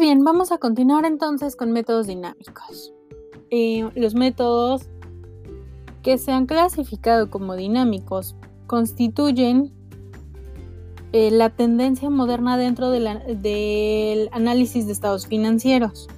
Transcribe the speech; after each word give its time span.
Bien, 0.00 0.24
vamos 0.24 0.50
a 0.50 0.56
continuar 0.56 1.04
entonces 1.04 1.56
con 1.56 1.72
métodos 1.72 2.06
dinámicos. 2.06 2.94
Eh, 3.50 3.86
los 3.94 4.14
métodos 4.14 4.88
que 6.02 6.16
se 6.16 6.32
han 6.32 6.46
clasificado 6.46 7.28
como 7.28 7.54
dinámicos 7.54 8.34
constituyen 8.66 9.70
eh, 11.12 11.30
la 11.30 11.50
tendencia 11.50 12.08
moderna 12.08 12.56
dentro 12.56 12.90
del 12.90 14.30
análisis 14.32 14.86
de 14.86 14.92
estados 14.92 15.26
financieros. 15.26 16.08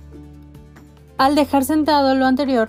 Al 1.19 1.35
dejar 1.35 1.65
sentado 1.65 2.15
lo 2.15 2.27
anterior, 2.27 2.69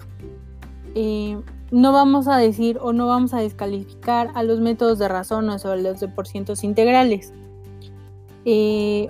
eh, 0.95 1.39
no 1.70 1.91
vamos 1.91 2.27
a 2.27 2.38
decir 2.38 2.80
o 2.82 2.91
no 2.91 3.05
vamos 3.05 3.36
a 3.36 3.38
descalificar 3.38 4.32
a 4.34 4.41
los 4.41 4.61
métodos 4.61 4.98
de 4.98 5.09
razón 5.09 5.48
o 5.48 5.54
a 5.54 5.75
los 5.75 6.00
de 6.00 6.07
porcientos 6.07 6.64
integrales 6.64 7.31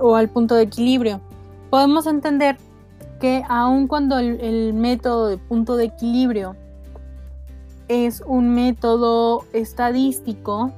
o 0.01 0.15
al 0.17 0.27
punto 0.27 0.55
de 0.55 0.63
equilibrio. 0.63 1.21
Podemos 1.73 2.05
entender 2.05 2.57
que 3.19 3.43
aun 3.49 3.87
cuando 3.87 4.19
el 4.19 4.75
método 4.75 5.25
de 5.25 5.39
punto 5.39 5.75
de 5.75 5.85
equilibrio 5.85 6.55
es 7.87 8.21
un 8.27 8.53
método 8.53 9.43
estadístico, 9.53 10.71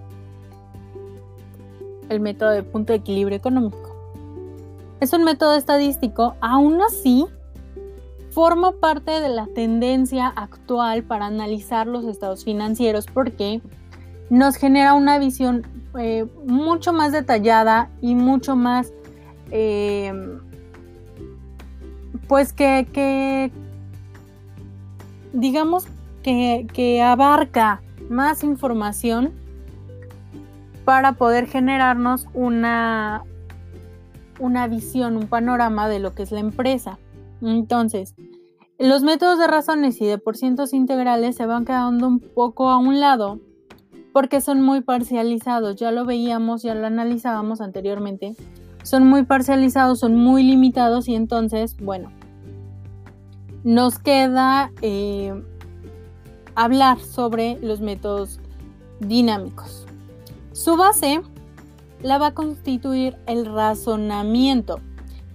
el 2.08 2.21
método 2.21 2.52
de 2.52 2.63
punto 2.63 2.94
de 2.94 2.99
equilibrio 2.99 3.35
económico. 3.35 3.94
Es 5.02 5.12
un 5.12 5.26
método 5.26 5.55
estadístico, 5.55 6.35
aún 6.40 6.81
así, 6.81 7.26
forma 8.30 8.71
parte 8.71 9.20
de 9.20 9.27
la 9.27 9.48
tendencia 9.48 10.27
actual 10.30 11.04
para 11.04 11.26
analizar 11.26 11.88
los 11.88 12.05
estados 12.05 12.46
financieros 12.46 13.05
porque 13.05 13.62
nos 14.30 14.55
genera 14.55 14.93
una 14.93 15.20
visión 15.20 15.68
eh, 15.99 16.26
mucho 16.46 16.93
más 16.93 17.12
detallada 17.12 17.90
y 17.99 18.16
mucho 18.16 18.55
más, 18.55 18.93
eh, 19.52 20.13
pues 22.27 22.54
que, 22.54 22.87
que 22.91 23.51
digamos 25.34 25.87
que, 26.23 26.68
que 26.73 27.01
abarca 27.01 27.81
más 28.09 28.43
información 28.43 29.34
para 30.85 31.13
poder 31.13 31.48
generarnos 31.48 32.27
una, 32.34 33.23
una 34.40 34.68
visión, 34.68 35.18
un 35.18 35.27
panorama 35.27 35.90
de 35.90 35.99
lo 35.99 36.13
que 36.13 36.23
es 36.23 36.31
la 36.31 36.40
empresa. 36.40 36.99
Entonces, 37.41 38.15
los 38.77 39.03
métodos 39.03 39.40
de 39.40 39.48
razones 39.48 40.01
y 40.01 40.05
de 40.05 40.18
porcientos 40.18 40.73
integrales 40.73 41.35
se 41.35 41.46
van 41.46 41.65
quedando 41.65 42.07
un 42.07 42.20
poco 42.20 42.70
a 42.70 42.77
un 42.77 42.99
lado 42.99 43.40
porque 44.13 44.41
son 44.41 44.62
muy 44.62 44.81
parcializados. 44.81 45.76
Ya 45.76 45.91
lo 45.91 46.05
veíamos, 46.05 46.62
ya 46.62 46.76
lo 46.76 46.85
analizábamos 46.85 47.62
anteriormente. 47.62 48.35
Son 48.85 49.07
muy 49.07 49.23
parcializados, 49.23 49.99
son 49.99 50.15
muy 50.15 50.43
limitados 50.43 51.07
y 51.07 51.15
entonces, 51.15 51.75
bueno, 51.77 52.11
nos 53.63 53.97
queda 53.97 54.71
eh, 54.83 55.33
hablar 56.53 56.99
sobre 56.99 57.57
los 57.61 57.81
métodos 57.81 58.39
dinámicos. 58.99 59.87
Su 60.51 60.77
base 60.77 61.19
la 62.03 62.19
va 62.19 62.27
a 62.27 62.33
constituir 62.35 63.17
el 63.25 63.47
razonamiento 63.47 64.79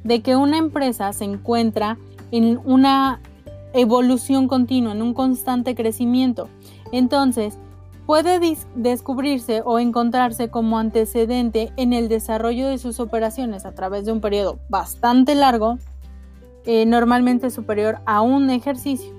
de 0.04 0.22
que 0.22 0.36
una 0.36 0.56
empresa 0.56 1.12
se 1.12 1.24
encuentra 1.24 1.98
en 2.30 2.60
una 2.64 3.20
evolución 3.72 4.46
continua, 4.46 4.92
en 4.92 5.02
un 5.02 5.12
constante 5.12 5.74
crecimiento. 5.74 6.48
Entonces, 6.92 7.58
puede 8.11 8.41
descubrirse 8.75 9.62
o 9.64 9.78
encontrarse 9.78 10.48
como 10.48 10.80
antecedente 10.80 11.72
en 11.77 11.92
el 11.92 12.08
desarrollo 12.08 12.67
de 12.67 12.77
sus 12.77 12.98
operaciones 12.98 13.64
a 13.64 13.72
través 13.72 14.05
de 14.05 14.11
un 14.11 14.20
periodo 14.20 14.58
bastante 14.69 15.36
largo, 15.36 15.78
eh, 16.67 16.86
normalmente 16.86 17.51
superior 17.51 18.01
a 18.07 18.20
un 18.20 18.51
ejercicio. 18.51 19.12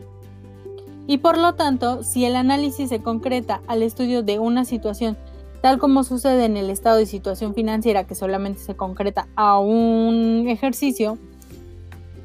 Y 1.07 1.19
por 1.19 1.37
lo 1.37 1.53
tanto, 1.53 2.03
si 2.03 2.25
el 2.25 2.35
análisis 2.35 2.89
se 2.89 3.01
concreta 3.01 3.61
al 3.67 3.81
estudio 3.81 4.23
de 4.23 4.39
una 4.39 4.65
situación 4.65 5.17
tal 5.61 5.79
como 5.79 6.03
sucede 6.03 6.43
en 6.43 6.57
el 6.57 6.69
estado 6.69 6.97
de 6.97 7.05
situación 7.05 7.53
financiera 7.53 8.03
que 8.05 8.13
solamente 8.13 8.59
se 8.59 8.75
concreta 8.75 9.29
a 9.37 9.57
un 9.57 10.47
ejercicio, 10.49 11.17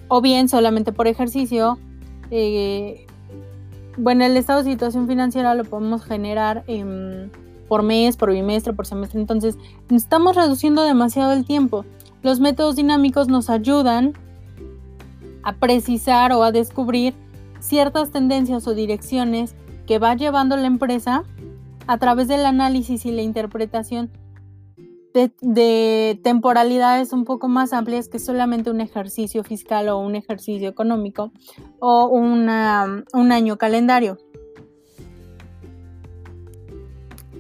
o 0.09 0.21
bien 0.21 0.49
solamente 0.49 0.91
por 0.91 1.07
ejercicio, 1.07 1.79
eh, 2.33 3.07
bueno, 3.97 4.25
el 4.25 4.37
estado 4.37 4.62
de 4.62 4.71
situación 4.71 5.07
financiera 5.07 5.55
lo 5.55 5.65
podemos 5.65 6.05
generar 6.05 6.65
por 7.69 7.83
mes, 7.83 8.17
por 8.17 8.31
bimestre, 8.31 8.73
por 8.73 8.87
semestre, 8.87 9.21
entonces 9.21 9.57
estamos 9.91 10.37
reduciendo 10.37 10.83
demasiado 10.83 11.33
el 11.33 11.45
tiempo. 11.45 11.84
Los 12.23 12.41
métodos 12.41 12.77
dinámicos 12.77 13.29
nos 13.29 13.51
ayudan 13.51 14.12
a 15.43 15.55
precisar 15.55 16.33
o 16.33 16.43
a 16.43 16.53
descubrir 16.53 17.15
ciertas 17.61 18.11
tendencias 18.11 18.67
o 18.67 18.75
direcciones 18.75 19.55
que 19.87 19.99
va 19.99 20.15
llevando 20.15 20.57
la 20.57 20.67
empresa 20.67 21.25
a 21.87 21.99
través 21.99 22.28
del 22.28 22.45
análisis 22.45 23.07
y 23.07 23.13
la 23.13 23.23
interpretación 23.23 24.11
de, 25.41 26.21
temporalidades 26.22 27.12
un 27.12 27.25
poco 27.25 27.49
más 27.49 27.72
amplias 27.72 28.09
que 28.09 28.19
solamente 28.19 28.71
un 28.71 28.81
ejercicio 28.81 29.43
fiscal 29.44 29.88
o 29.88 29.99
un 29.99 30.15
ejercicio 30.15 30.69
económico 30.69 31.32
o 31.81 32.09
un 32.09 32.49
año 32.49 33.56
calendario. 33.56 34.19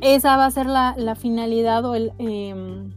Esa 0.00 0.36
va 0.36 0.46
a 0.46 0.50
ser 0.50 0.66
la, 0.66 1.16
finalidad 1.18 1.84
o 1.84 1.94
el, 1.94 2.12
em, 2.18 2.90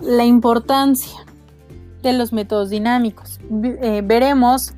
la 0.00 0.24
importancia 0.24 1.26
de 2.02 2.12
los 2.12 2.32
métodos 2.32 2.70
dinámicos. 2.70 3.40
Eh, 3.62 4.02
veremos 4.04 4.72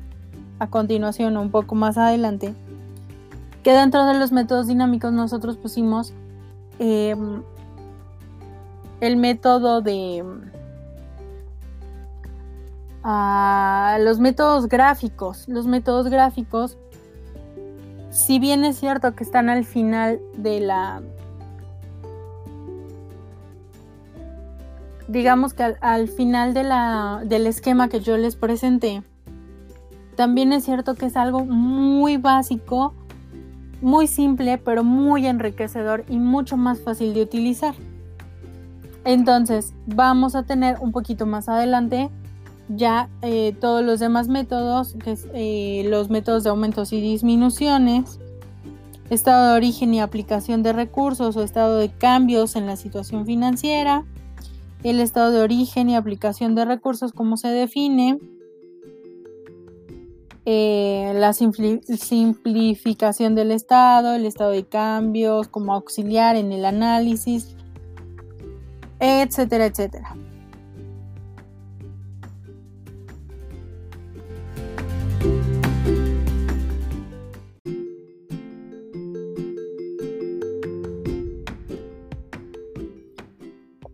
a 0.59 0.69
continuación, 0.69 1.37
un 1.37 1.51
poco 1.51 1.75
más 1.75 1.97
adelante, 1.97 2.53
que 3.63 3.73
dentro 3.73 4.05
de 4.05 4.17
los 4.17 4.31
métodos 4.31 4.67
dinámicos 4.67 5.11
nosotros 5.11 5.57
pusimos 5.57 6.13
em, 6.79 7.41
el 9.01 9.17
método 9.17 9.81
de 9.81 10.23
ah, 13.03 13.97
los 14.01 14.19
métodos 14.19 14.67
gráficos. 14.67 15.47
Los 15.47 15.67
métodos 15.67 16.09
gráficos, 16.09 16.77
si 18.11 18.39
bien 18.39 18.63
es 18.63 18.77
cierto 18.77 19.15
que 19.15 19.23
están 19.23 19.49
al 19.49 19.65
final 19.65 20.19
de 20.37 20.59
la... 20.61 21.01
Digamos 25.07 25.55
que 25.55 25.63
al, 25.63 26.07
final 26.07 26.53
de 26.53 26.63
la, 26.63 27.23
del 27.25 27.47
esquema 27.47 27.89
que 27.89 27.99
yo 27.99 28.15
les 28.15 28.35
presenté, 28.35 29.01
también 30.15 30.53
es 30.53 30.65
cierto 30.65 30.93
que 30.93 31.07
es 31.07 31.17
algo 31.17 31.45
muy 31.45 32.17
básico, 32.17 32.93
muy 33.81 34.07
simple, 34.07 34.57
pero 34.57 34.83
muy 34.83 35.25
enriquecedor 35.25 36.05
y 36.09 36.17
mucho 36.17 36.57
más 36.57 36.81
fácil 36.81 37.13
de 37.13 37.21
utilizar. 37.21 37.75
Entonces, 39.05 39.73
vamos 39.85 40.35
a 40.35 40.43
tener 40.43 40.77
un 40.79 40.91
poquito 40.91 41.25
más 41.25 41.49
adelante 41.49 42.09
ya 42.69 43.09
eh, 43.21 43.55
todos 43.59 43.83
los 43.83 43.99
demás 43.99 44.27
métodos, 44.27 44.95
que 45.03 45.17
eh, 45.33 45.87
los 45.89 46.09
métodos 46.09 46.43
de 46.43 46.51
aumentos 46.51 46.93
y 46.93 47.01
disminuciones, 47.01 48.19
estado 49.09 49.49
de 49.49 49.57
origen 49.57 49.93
y 49.93 50.01
aplicación 50.01 50.61
de 50.61 50.73
recursos 50.73 51.35
o 51.35 51.43
estado 51.43 51.77
de 51.77 51.89
cambios 51.89 52.55
en 52.55 52.67
la 52.67 52.75
situación 52.75 53.25
financiera, 53.25 54.05
el 54.83 54.99
estado 54.99 55.31
de 55.31 55.41
origen 55.41 55.89
y 55.89 55.95
aplicación 55.95 56.53
de 56.55 56.65
recursos, 56.65 57.11
cómo 57.11 57.37
se 57.37 57.49
define, 57.49 58.19
eh, 60.45 61.11
la 61.15 61.33
simplificación 61.33 63.35
del 63.35 63.51
estado, 63.51 64.15
el 64.15 64.25
estado 64.25 64.51
de 64.51 64.65
cambios, 64.65 65.47
como 65.47 65.73
auxiliar 65.73 66.35
en 66.35 66.51
el 66.51 66.65
análisis, 66.65 67.55
etcétera, 68.99 69.65
etcétera. 69.65 70.15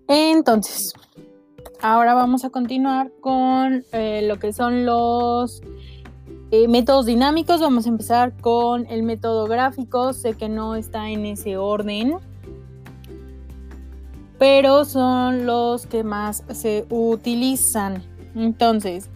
Entonces, 0.08 0.94
ahora 1.82 2.14
vamos 2.14 2.46
a 2.46 2.52
continuar 2.52 3.12
con 3.20 3.84
eh, 3.92 4.22
lo 4.28 4.38
que 4.38 4.54
son 4.54 4.86
los 4.86 5.60
eh, 6.56 6.70
métodos 6.70 7.06
dinámicos, 7.06 7.60
vamos 7.60 7.86
a 7.86 7.90
empezar 7.90 8.32
con 8.40 8.88
el 8.88 9.04
método 9.04 9.46
gráfico. 9.46 10.14
Sé 10.14 10.36
que 10.36 10.48
no 10.48 10.76
está 10.76 11.10
en 11.10 11.26
ese 11.26 11.58
orden, 11.58 12.16
pero 14.40 14.86
son 14.86 15.46
los 15.46 15.86
que 15.86 16.06
más 16.06 16.44
se 16.54 16.86
utilizan. 16.90 18.04
Entonces, 18.36 19.10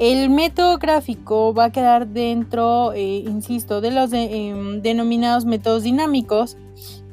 el 0.00 0.30
método 0.30 0.78
gráfico 0.78 1.54
va 1.54 1.66
a 1.66 1.70
quedar 1.70 2.08
dentro, 2.08 2.92
eh, 2.92 3.22
insisto, 3.24 3.80
de 3.80 3.92
los 3.92 4.12
em, 4.12 4.82
denominados 4.82 5.44
métodos 5.44 5.84
dinámicos 5.84 6.56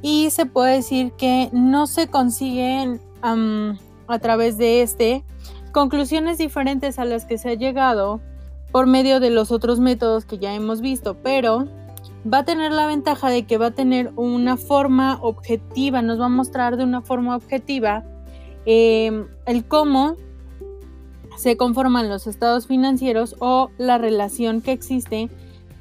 y 0.01 0.31
se 0.31 0.47
puede 0.47 0.77
decir 0.77 1.11
que 1.11 1.49
no 1.53 1.85
se 1.85 2.07
consiguen 2.07 2.99
a 3.21 4.19
través 4.19 4.57
de 4.57 4.81
este 4.81 5.23
conclusiones 5.71 6.39
diferentes 6.39 6.97
a 6.97 7.05
las 7.05 7.25
que 7.25 7.37
se 7.37 7.51
ha 7.51 7.53
llegado 7.53 8.19
por 8.71 8.87
medio 8.87 9.19
de 9.19 9.29
los 9.29 9.51
otros 9.51 9.79
métodos 9.79 10.25
que 10.25 10.37
ya 10.37 10.53
hemos 10.53 10.81
visto, 10.81 11.15
pero 11.21 11.67
va 12.31 12.39
a 12.39 12.45
tener 12.45 12.71
la 12.71 12.87
ventaja 12.87 13.29
de 13.29 13.43
que 13.43 13.57
va 13.57 13.67
a 13.67 13.71
tener 13.71 14.11
una 14.15 14.57
forma 14.57 15.19
objetiva, 15.21 16.01
nos 16.01 16.19
va 16.19 16.25
a 16.25 16.29
mostrar 16.29 16.77
de 16.77 16.83
una 16.83 17.01
forma 17.01 17.35
objetiva 17.35 18.03
em, 18.65 19.27
el 19.45 19.65
cómo 19.65 20.15
se 21.37 21.57
conforman 21.57 22.09
los 22.09 22.27
estados 22.27 22.67
financieros 22.67 23.35
o 23.39 23.71
la 23.77 23.97
relación 23.97 24.61
que 24.61 24.71
existe 24.71 25.29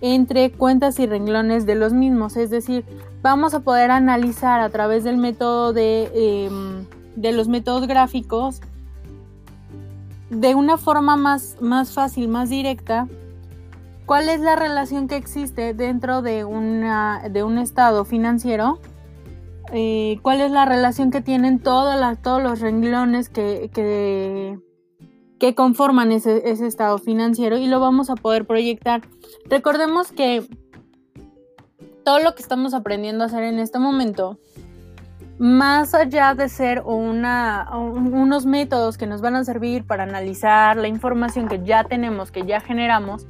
entre 0.01 0.51
cuentas 0.51 0.99
y 0.99 1.07
renglones 1.07 1.67
de 1.67 1.75
los 1.75 1.93
mismos. 1.93 2.37
Es 2.37 2.49
decir, 2.49 2.85
vamos 3.23 3.53
a 3.53 3.61
poder 3.61 3.91
analizar 3.91 4.61
a 4.61 4.71
través 4.71 5.05
del 5.05 5.19
método 5.19 5.75
de, 5.75 6.11
em, 6.15 6.87
de 7.17 7.33
los 7.33 7.49
métodos 7.49 7.87
gráficos 7.87 8.63
de 10.31 10.55
una 10.55 10.79
forma 10.79 11.17
más, 11.17 11.57
más 11.61 11.93
fácil, 11.93 12.29
más 12.29 12.49
directa, 12.49 13.09
cuál 14.07 14.29
es 14.29 14.41
la 14.41 14.57
relación 14.57 15.09
que 15.09 15.17
existe 15.17 15.75
dentro 15.75 16.23
de, 16.23 16.45
una, 16.45 17.29
de 17.29 17.43
un 17.43 17.59
estado 17.59 18.05
financiero, 18.05 18.81
eh, 19.73 20.19
cuál 20.23 20.41
es 20.41 20.51
la 20.51 20.65
relación 20.65 21.11
que 21.11 21.21
tienen 21.21 21.59
todas 21.61 22.21
todos 22.23 22.43
los 22.43 22.61
renglones 22.61 23.29
que, 23.29 23.71
que, 23.73 25.55
conforman 25.55 26.13
ese 26.13 26.67
estado 26.67 26.99
financiero 26.99 27.57
y 27.57 27.67
lo 27.67 27.81
vamos 27.81 28.11
a 28.11 28.15
poder 28.15 28.47
proyectar. 28.47 29.03
Recordemos 29.47 30.13
que 30.13 30.45
todo 32.05 32.19
lo 32.19 32.35
que 32.35 32.43
estamos 32.43 32.75
aprendiendo 32.75 33.25
a 33.25 33.27
hacer 33.29 33.45
en 33.45 33.59
este 33.59 33.79
momento 33.79 34.39
más 35.41 35.95
allá 35.95 36.35
de 36.35 36.51
ser 36.51 36.83
unos 36.85 38.45
métodos 38.45 38.99
que 38.99 39.07
nos 39.07 39.23
van 39.23 39.37
a 39.37 39.45
servir 39.45 39.87
para 39.87 40.03
analizar 40.03 40.77
la 40.77 40.87
información 40.87 41.49
que 41.49 41.65
ya 41.65 41.83
tenemos, 41.83 42.31
que 42.31 42.45
ya 42.45 42.61
generamos, 42.61 43.27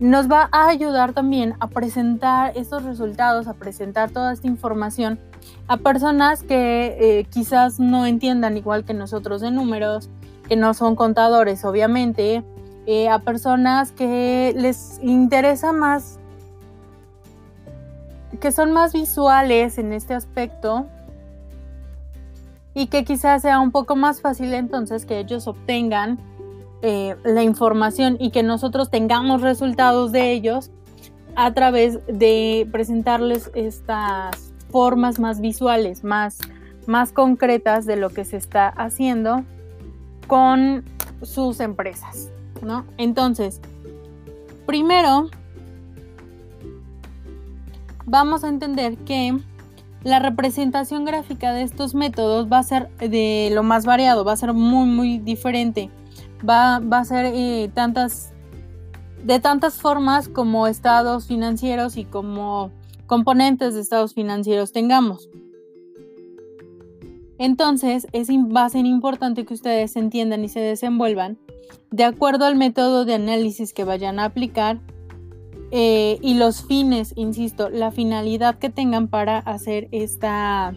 nos 0.00 0.30
va 0.30 0.48
a 0.52 0.68
ayudar 0.68 1.12
también 1.12 1.54
a 1.60 1.66
presentar 1.66 2.56
estos 2.56 2.82
resultados, 2.84 3.46
a 3.46 3.52
presentar 3.52 4.10
toda 4.10 4.32
esta 4.32 4.46
información 4.46 5.18
a 5.66 5.76
personas 5.76 6.42
que 6.42 6.96
eh, 6.98 7.24
quizás 7.24 7.78
no 7.78 8.06
entiendan 8.06 8.56
igual 8.56 8.86
que 8.86 8.94
nosotros 8.94 9.42
de 9.42 9.50
números, 9.50 10.08
que 10.48 10.56
no 10.56 10.72
son 10.72 10.96
contadores, 10.96 11.62
obviamente, 11.66 12.42
eh, 12.86 13.10
a 13.10 13.18
personas 13.18 13.92
que 13.92 14.54
les 14.56 14.98
interesa 15.02 15.72
más, 15.74 16.18
que 18.40 18.50
son 18.50 18.72
más 18.72 18.94
visuales 18.94 19.76
en 19.76 19.92
este 19.92 20.14
aspecto 20.14 20.86
y 22.74 22.86
que 22.86 23.04
quizás 23.04 23.42
sea 23.42 23.60
un 23.60 23.70
poco 23.70 23.96
más 23.96 24.20
fácil 24.20 24.52
entonces 24.54 25.04
que 25.04 25.18
ellos 25.18 25.46
obtengan 25.46 26.18
eh, 26.82 27.16
la 27.24 27.42
información 27.42 28.16
y 28.20 28.30
que 28.30 28.42
nosotros 28.42 28.90
tengamos 28.90 29.42
resultados 29.42 30.12
de 30.12 30.32
ellos 30.32 30.70
a 31.34 31.52
través 31.52 31.98
de 32.06 32.68
presentarles 32.70 33.50
estas 33.54 34.52
formas 34.70 35.18
más 35.18 35.40
visuales, 35.40 36.04
más, 36.04 36.38
más 36.86 37.12
concretas 37.12 37.86
de 37.86 37.96
lo 37.96 38.10
que 38.10 38.24
se 38.24 38.36
está 38.36 38.68
haciendo 38.68 39.44
con 40.26 40.84
sus 41.22 41.60
empresas, 41.60 42.28
¿no? 42.62 42.84
Entonces, 42.96 43.60
primero 44.66 45.30
vamos 48.04 48.44
a 48.44 48.48
entender 48.48 48.96
que 48.98 49.38
la 50.04 50.18
representación 50.18 51.04
gráfica 51.04 51.52
de 51.52 51.62
estos 51.62 51.94
métodos 51.94 52.50
va 52.50 52.58
a 52.58 52.62
ser 52.62 52.88
de 52.98 53.50
lo 53.52 53.62
más 53.62 53.84
variado, 53.84 54.24
va 54.24 54.32
a 54.32 54.36
ser 54.36 54.52
muy, 54.52 54.86
muy 54.86 55.18
diferente. 55.18 55.90
Va, 56.48 56.76
a 56.76 57.04
ser 57.04 57.32
eh, 57.34 57.68
tantas, 57.74 58.32
de 59.24 59.40
tantas 59.40 59.80
formas 59.80 60.28
como 60.28 60.68
estados 60.68 61.26
financieros 61.26 61.96
y 61.96 62.04
como 62.04 62.70
componentes 63.06 63.74
de 63.74 63.80
estados 63.80 64.14
financieros 64.14 64.70
tengamos. 64.70 65.28
Entonces, 67.38 68.06
es, 68.12 68.28
va 68.30 68.64
a 68.64 68.68
ser 68.68 68.86
importante 68.86 69.44
que 69.44 69.54
ustedes 69.54 69.96
entiendan 69.96 70.44
y 70.44 70.48
se 70.48 70.60
desenvuelvan 70.60 71.38
de 71.90 72.04
acuerdo 72.04 72.44
al 72.44 72.56
método 72.56 73.04
de 73.04 73.14
análisis 73.14 73.72
que 73.72 73.84
vayan 73.84 74.18
a 74.18 74.26
aplicar 74.26 74.80
eh, 75.70 76.18
y 76.22 76.34
los 76.34 76.62
fines, 76.62 77.12
insisto, 77.16 77.68
la 77.68 77.90
finalidad 77.90 78.58
que 78.58 78.70
tengan 78.70 79.08
para 79.08 79.38
hacer 79.38 79.88
esta, 79.92 80.74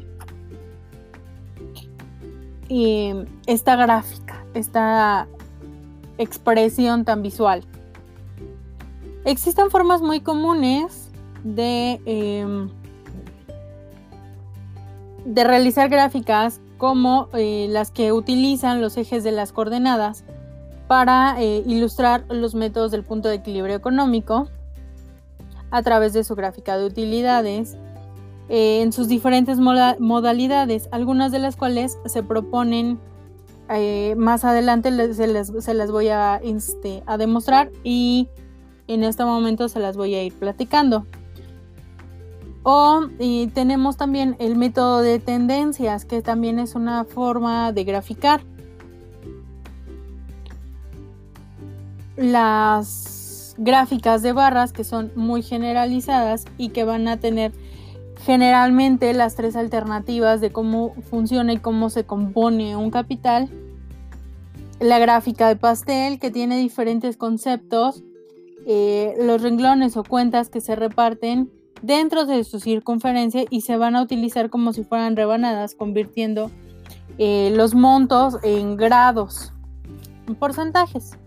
eh, 2.68 3.26
esta 3.46 3.76
gráfica, 3.78 4.46
esta 4.54 5.28
expresión 6.18 7.06
tan 7.06 7.22
visual. 7.22 7.64
Existen 9.24 9.70
formas 9.70 10.02
muy 10.02 10.20
comunes 10.20 11.10
de, 11.46 12.02
em, 12.06 12.70
de 15.24 15.44
realizar 15.46 15.88
gráficas 15.88 16.60
como 16.78 17.30
eh, 17.34 17.68
las 17.70 17.92
que 17.92 18.12
utilizan 18.12 18.82
los 18.82 18.98
ejes 18.98 19.24
de 19.24 19.32
las 19.32 19.54
coordenadas 19.54 20.26
para 20.88 21.42
ilustrar 21.42 22.26
los 22.28 22.54
métodos 22.54 22.92
del 22.92 23.06
punto 23.06 23.30
de 23.30 23.36
equilibrio 23.36 23.78
económico 23.78 24.50
a 25.72 25.82
través 25.82 26.14
de 26.14 26.24
su 26.24 26.36
gráfica 26.36 26.78
de 26.78 26.86
utilidades 26.86 27.78
eh, 28.50 28.82
en 28.82 28.92
sus 28.92 29.08
diferentes 29.08 29.58
modalidades, 29.60 30.90
algunas 30.92 31.32
de 31.32 31.40
las 31.40 31.56
cuales 31.56 31.98
se 32.06 32.22
proponen 32.22 33.00
eh, 33.74 34.16
más 34.18 34.44
adelante 34.44 34.92
se, 35.14 35.28
las 35.74 35.92
voy 35.92 36.10
a, 36.10 36.42
este, 36.44 37.04
a 37.06 37.18
demostrar 37.18 37.72
y 37.86 38.28
en 38.88 39.06
este 39.06 39.24
momento 39.24 39.70
se 39.70 39.80
las 39.80 39.96
voy 39.96 40.14
a 40.16 40.24
ir 40.24 40.34
platicando. 40.34 41.06
O 42.64 43.08
tenemos 43.54 43.98
también 43.98 44.36
el 44.40 44.56
método 44.56 45.02
de 45.02 45.20
tendencias, 45.20 46.06
que 46.06 46.22
también 46.22 46.60
es 46.60 46.76
una 46.76 47.06
forma 47.06 47.72
de 47.72 47.84
graficar. 47.86 48.42
Las 52.18 53.21
gráficas 53.62 54.24
de 54.24 54.34
barras 54.34 54.74
que 54.74 54.84
son 54.84 55.12
muy 55.16 55.44
generalizadas 55.44 56.46
y 56.58 56.70
que 56.70 56.84
van 56.84 57.08
a 57.08 57.18
tener 57.18 57.52
generalmente 58.26 59.14
las 59.14 59.36
tres 59.36 59.56
alternativas 59.56 60.42
de 60.42 60.52
cómo 60.52 60.96
funciona 61.10 61.54
y 61.54 61.58
cómo 61.58 61.90
se 61.90 62.04
compone 62.04 62.76
un 62.76 62.90
capital. 62.90 63.50
La 64.80 64.98
gráfica 64.98 65.48
de 65.48 65.56
pastel 65.56 66.20
que 66.20 66.32
tiene 66.32 66.58
diferentes 66.58 67.18
conceptos, 67.18 68.04
eh, 68.66 69.16
los 69.20 69.42
renglones 69.42 69.96
o 69.96 70.04
cuentas 70.04 70.50
que 70.50 70.60
se 70.60 70.76
reparten 70.76 71.52
dentro 71.84 72.26
de 72.26 72.44
su 72.44 72.60
circunferencia 72.60 73.46
y 73.50 73.62
se 73.62 73.78
van 73.78 73.96
a 73.96 74.02
utilizar 74.02 74.50
como 74.50 74.74
si 74.74 74.84
fueran 74.84 75.16
rebanadas, 75.16 75.76
convirtiendo 75.76 76.50
eh, 77.20 77.54
los 77.56 77.76
montos 77.76 78.38
en 78.44 78.76
grados, 78.76 79.54
en 80.28 80.36
porcentajes. 80.36 81.18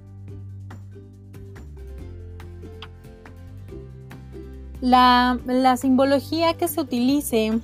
La, 4.84 5.76
simbología 5.78 6.52
que 6.52 6.68
se 6.68 6.78
utilice 6.78 7.58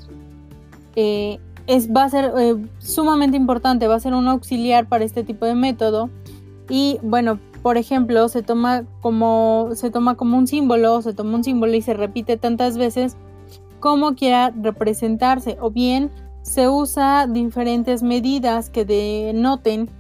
eh, 0.97 1.39
es, 1.67 1.93
va 1.93 2.05
a 2.05 2.09
ser 2.09 2.33
eh, 2.39 2.57
sumamente 2.79 3.37
importante, 3.37 3.87
va 3.89 3.97
a 3.97 4.01
ser 4.01 4.15
un 4.15 4.27
auxiliar 4.27 4.89
para 4.89 5.05
este 5.05 5.23
tipo 5.23 5.45
de 5.45 5.55
método. 5.55 6.09
Y 6.71 6.99
bueno, 7.03 7.39
por 7.61 7.77
ejemplo, 7.77 8.27
se 8.31 8.43
toma 8.43 8.85
como, 9.03 9.69
se 9.75 9.91
toma 9.91 10.15
como 10.15 10.39
un 10.39 10.47
símbolo, 10.47 11.03
se 11.03 11.13
toma 11.13 11.37
un 11.37 11.45
símbolo 11.45 11.75
y 11.75 11.83
se 11.83 11.93
repite 11.93 12.39
tantas 12.39 12.79
veces 12.79 13.19
como 13.81 14.15
quiera 14.15 14.51
representarse. 14.59 15.59
O 15.61 15.71
bien 15.71 16.11
se 16.41 16.71
usa 16.71 17.27
diferentes 17.27 18.03
medidas 18.03 18.71
que 18.71 18.87
denoten 18.87 19.91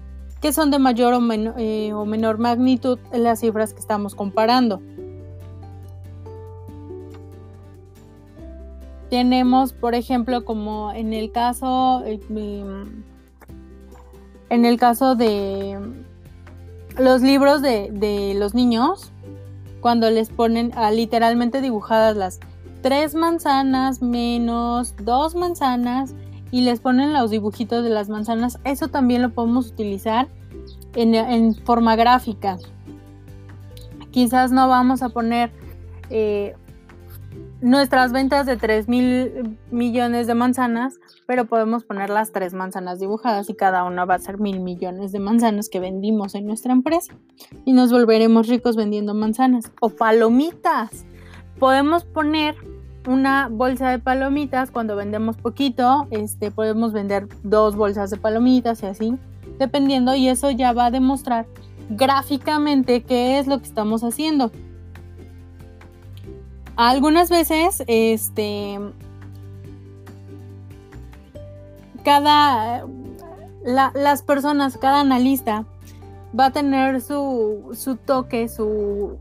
que 0.41 0.55
son 0.55 0.71
de 0.71 0.79
mayor 0.79 1.13
o, 1.13 1.21
eh, 1.59 1.93
o 1.93 2.07
menor 2.07 2.39
magnitud 2.39 2.99
las 3.13 3.41
cifras 3.41 3.75
que 3.75 3.81
estamos 3.81 4.15
comparando. 4.15 4.81
Tenemos, 9.11 9.73
por 9.73 9.97
ejemplo, 9.97 10.45
como 10.45 10.93
en 10.93 11.13
el 11.13 11.33
caso, 11.33 12.05
eh, 12.07 12.21
en 14.51 14.65
el 14.65 14.79
caso 14.79 15.17
de 15.17 15.79
los 16.97 17.21
libros 17.21 17.61
de, 17.61 18.35
los 18.37 18.55
niños, 18.55 19.11
cuando 19.81 20.11
les 20.11 20.29
ponen 20.29 20.73
literalmente 20.93 21.61
dibujadas 21.61 22.17
las 22.17 22.41
tres 22.83 23.17
manzanas 23.17 24.01
menos 24.01 24.95
dos 25.03 25.35
manzanas 25.35 26.15
y 26.53 26.63
les 26.63 26.79
ponen 26.79 27.13
los 27.13 27.31
dibujitos 27.31 27.83
de 27.83 27.91
las 27.91 28.09
manzanas, 28.09 28.59
eso 28.63 28.89
también 28.89 29.23
lo 29.23 29.31
podemos 29.31 29.69
utilizar 29.69 30.29
en, 30.95 31.55
forma 31.65 31.97
gráfica. 31.97 32.59
Quizás 34.13 34.53
no 34.53 34.69
vamos 34.69 35.03
a 35.03 35.09
poner 35.09 35.51
eh, 36.11 36.55
nuestras 37.61 38.13
ventas 38.13 38.47
de 38.47 38.57
3 38.57 38.89
mil 38.89 39.59
millones 39.71 40.27
de 40.27 40.35
manzanas, 40.35 40.99
pero 41.27 41.45
podemos 41.45 41.85
poner 41.85 42.11
las 42.11 42.33
tres 42.33 42.55
manzanas 42.55 42.99
dibujadas 42.99 43.51
y 43.51 43.55
cada 43.55 43.85
una 43.85 44.05
va 44.05 44.15
a 44.15 44.19
ser 44.19 44.39
mil 44.39 44.61
millones 44.61 45.13
de 45.13 45.19
manzanas 45.19 45.69
que 45.69 45.81
vendimos 45.81 46.35
en 46.35 46.47
nuestra 46.47 46.73
empresa 46.73 47.15
y 47.65 47.73
nos 47.73 47.93
volveremos 47.93 48.49
ricos 48.49 48.77
vendiendo 48.77 49.15
manzanas 49.15 49.71
o 49.81 49.91
palomitas. 49.91 51.05
Podemos 51.59 52.05
poner 52.05 52.57
una 53.07 53.49
bolsa 53.51 53.91
de 53.91 53.99
palomitas 53.99 54.71
cuando 54.71 54.97
vendemos 54.97 55.37
poquito, 55.37 56.07
este, 56.11 56.51
podemos 56.51 56.93
vender 56.93 57.29
dos 57.43 57.77
bolsas 57.77 58.11
de 58.11 58.17
palomitas 58.17 58.83
y 58.83 58.87
así, 58.87 59.15
dependiendo, 59.59 60.15
y 60.15 60.29
eso 60.29 60.51
ya 60.51 60.73
va 60.73 60.87
a 60.87 60.91
demostrar 60.91 61.47
gráficamente 61.91 63.03
qué 63.03 63.39
es 63.39 63.47
lo 63.47 63.59
que 63.59 63.65
estamos 63.65 64.05
haciendo. 64.05 64.51
Algunas 66.77 67.31
veces, 67.31 67.83
este, 67.87 68.79
cada, 72.05 72.87
las 73.63 74.23
personas, 74.23 74.79
cada 74.79 75.01
analista 75.01 75.65
va 76.39 76.47
a 76.47 76.51
tener 76.51 77.01
su, 77.01 77.71
su 77.75 77.97
toque, 77.97 78.49
su, 78.49 79.19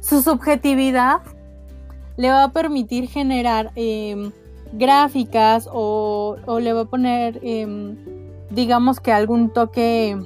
su 0.00 0.22
subjetividad, 0.22 1.20
le 2.16 2.30
va 2.30 2.44
a 2.44 2.52
permitir 2.52 3.08
generar 3.08 3.70
em, 3.76 4.32
gráficas 4.72 5.68
o, 5.72 6.36
le 6.60 6.72
va 6.72 6.82
a 6.82 6.84
poner, 6.84 7.38
em, 7.42 7.96
digamos 8.50 9.00
que 9.00 9.12
algún 9.12 9.50
toque 9.50 10.18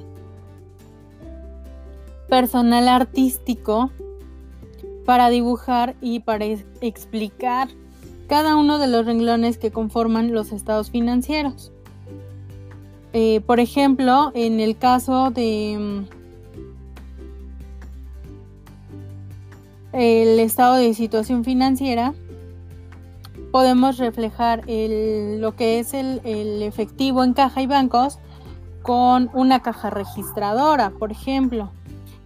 personal 2.27 2.87
artístico 2.87 3.91
para 5.05 5.29
dibujar 5.29 5.95
y 6.01 6.19
para 6.19 6.45
explicar 6.81 7.69
cada 8.27 8.55
uno 8.55 8.79
de 8.79 8.87
los 8.87 9.05
renglones 9.05 9.57
que 9.57 9.71
conforman 9.71 10.33
los 10.33 10.51
estados 10.51 10.89
financieros. 10.89 11.71
Eh, 13.13 13.41
por 13.41 13.59
ejemplo, 13.59 14.31
en 14.33 14.59
el 14.59 14.77
caso 14.77 15.29
de 15.29 15.77
mm, 15.79 16.15
el 19.93 20.39
estado 20.39 20.75
de 20.75 20.93
situación 20.93 21.45
financiera, 21.45 22.13
podemos 23.51 23.97
reflejar 23.97 24.63
lo 24.67 25.55
que 25.55 25.79
es 25.79 25.93
el, 25.93 26.19
el 26.25 26.61
efectivo 26.61 27.23
en 27.23 27.33
caja 27.33 27.61
y 27.61 27.67
bancos 27.67 28.19
con 28.81 29.29
una 29.33 29.61
caja 29.61 29.89
registradora, 29.89 30.89
por 30.89 31.11
ejemplo. 31.11 31.71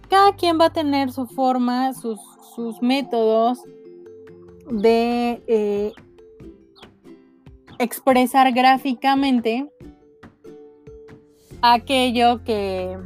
Cada 0.08 0.34
quien 0.34 0.58
va 0.60 0.66
a 0.66 0.72
tener 0.72 1.12
su 1.12 1.26
forma, 1.26 1.94
sus 1.94 2.18
sus 2.54 2.82
métodos 2.82 3.60
de 4.70 5.42
eh, 5.46 5.92
expresar 7.78 8.52
gráficamente 8.52 9.68
aquello 11.62 12.42
que 12.44 12.96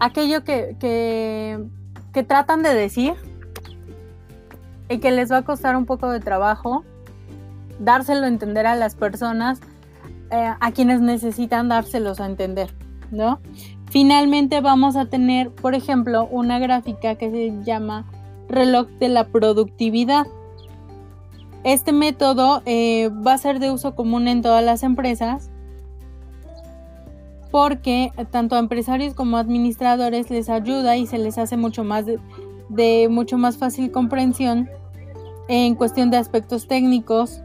aquello 0.00 0.42
que, 0.42 0.76
que, 0.80 2.22
tratan 2.24 2.62
de 2.62 2.74
decir 2.74 3.14
y 4.88 4.98
que 4.98 5.10
les 5.10 5.30
va 5.30 5.38
a 5.38 5.44
costar 5.44 5.76
un 5.76 5.86
poco 5.86 6.10
de 6.10 6.20
trabajo 6.20 6.84
dárselo 7.78 8.24
a 8.24 8.28
entender 8.28 8.66
a 8.66 8.74
las 8.74 8.94
personas 8.94 9.60
eh, 10.30 10.52
a 10.58 10.72
quienes 10.72 11.00
necesitan 11.00 11.68
dárselos 11.68 12.20
a 12.20 12.26
entender, 12.26 12.74
¿no? 13.10 13.40
Finalmente 13.92 14.62
vamos 14.62 14.96
a 14.96 15.04
tener, 15.04 15.50
por 15.50 15.74
ejemplo, 15.74 16.26
una 16.30 16.58
gráfica 16.58 17.16
que 17.16 17.30
se 17.30 17.62
llama 17.62 18.06
reloj 18.48 18.88
de 18.98 19.10
la 19.10 19.26
productividad. 19.26 20.26
Este 21.62 21.92
método 21.92 22.62
eh, 22.64 23.10
va 23.10 23.34
a 23.34 23.38
ser 23.38 23.58
de 23.58 23.70
uso 23.70 23.94
común 23.94 24.28
en 24.28 24.40
todas 24.40 24.64
las 24.64 24.82
empresas 24.82 25.50
porque 27.50 28.12
tanto 28.30 28.56
a 28.56 28.60
empresarios 28.60 29.12
como 29.12 29.36
a 29.36 29.40
administradores 29.40 30.30
les 30.30 30.48
ayuda 30.48 30.96
y 30.96 31.06
se 31.06 31.18
les 31.18 31.36
hace 31.36 31.58
mucho 31.58 31.84
más 31.84 32.06
de 32.06 33.08
mucho 33.10 33.36
más 33.36 33.58
fácil 33.58 33.92
comprensión 33.92 34.70
en 35.48 35.74
cuestión 35.74 36.10
de 36.10 36.16
aspectos 36.16 36.66
técnicos 36.66 37.42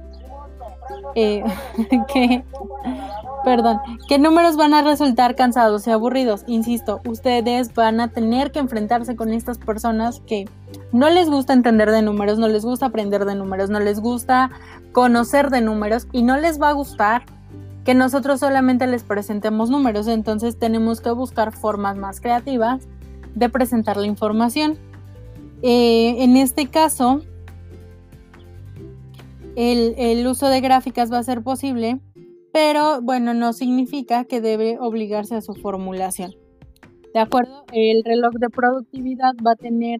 eh, 1.16 1.44
que, 2.14 2.46
perdón, 3.44 3.80
¿qué 4.08 4.20
números 4.20 4.56
van 4.56 4.74
a 4.74 4.82
resultar 4.82 5.36
cansados 5.36 5.88
y 5.88 5.92
aburridos? 5.92 6.44
Insisto, 6.48 7.02
ustedes 7.08 7.74
van 7.74 8.00
a 8.00 8.10
tener 8.10 8.52
que 8.52 8.60
enfrentarse 8.60 9.16
con 9.16 9.34
estas 9.34 9.58
personas 9.58 10.22
que 10.26 10.46
no 10.92 11.10
les 11.10 11.30
gusta 11.30 11.54
entender 11.54 11.92
de 11.92 12.02
números, 12.02 12.40
no 12.40 12.48
les 12.48 12.64
gusta 12.64 12.88
aprender 12.88 13.26
de 13.26 13.36
números, 13.36 13.70
no 13.70 13.80
les 13.80 14.00
gusta 14.00 14.52
conocer 14.92 15.50
de 15.50 15.62
números 15.62 16.08
y 16.12 16.24
no 16.24 16.38
les 16.38 16.62
va 16.62 16.70
a 16.70 16.74
gustar 16.74 17.24
que 17.86 17.94
nosotros 17.94 18.42
solamente 18.42 18.86
les 18.86 19.04
presentemos 19.04 19.70
números. 19.70 20.08
Entonces 20.08 20.60
tenemos 20.60 21.00
que 21.00 21.12
buscar 21.12 21.54
formas 21.54 21.96
más 21.96 22.20
creativas 22.20 22.88
de 23.34 23.50
presentar 23.50 23.98
la 23.98 24.08
información. 24.08 24.78
Eh, 25.62 26.24
en 26.24 26.36
este 26.36 26.68
caso, 26.68 27.22
el, 29.58 30.28
uso 30.28 30.50
de 30.50 30.62
gráficas 30.62 31.12
va 31.12 31.18
a 31.18 31.24
ser 31.24 31.42
posible, 31.42 32.00
pero 32.58 33.04
bueno, 33.04 33.36
no 33.36 33.54
significa 33.54 34.24
que 34.24 34.42
debe 34.42 34.80
obligarse 34.80 35.36
a 35.36 35.42
su 35.42 35.54
formulación. 35.54 36.34
¿De 37.14 37.20
acuerdo? 37.20 37.66
El 37.72 38.04
reloj 38.04 38.34
de 38.34 38.50
productividad 38.50 39.36
va 39.46 39.52
a 39.52 39.56
tener 39.56 40.00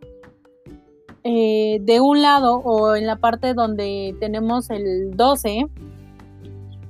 eh, 1.24 1.78
de 1.82 2.02
un 2.02 2.24
lado 2.24 2.56
o 2.56 2.96
en 2.96 3.06
la 3.06 3.18
parte 3.18 3.54
donde 3.54 4.16
tenemos 4.20 4.72
el 4.72 5.12
12, 5.12 5.68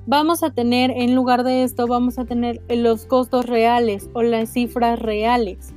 vamos 0.06 0.42
a 0.42 0.54
tener, 0.54 0.90
en 0.90 1.14
lugar 1.14 1.44
de 1.44 1.64
esto, 1.64 1.86
vamos 1.86 2.18
a 2.18 2.24
tener 2.24 2.62
los 2.70 3.04
costos 3.04 3.44
reales 3.44 4.08
o 4.14 4.22
las 4.22 4.48
cifras 4.48 4.98
reales. 4.98 5.74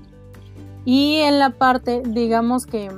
Y 0.86 1.18
en 1.18 1.38
la 1.38 1.50
parte, 1.50 2.02
digamos 2.08 2.66
que 2.66 2.90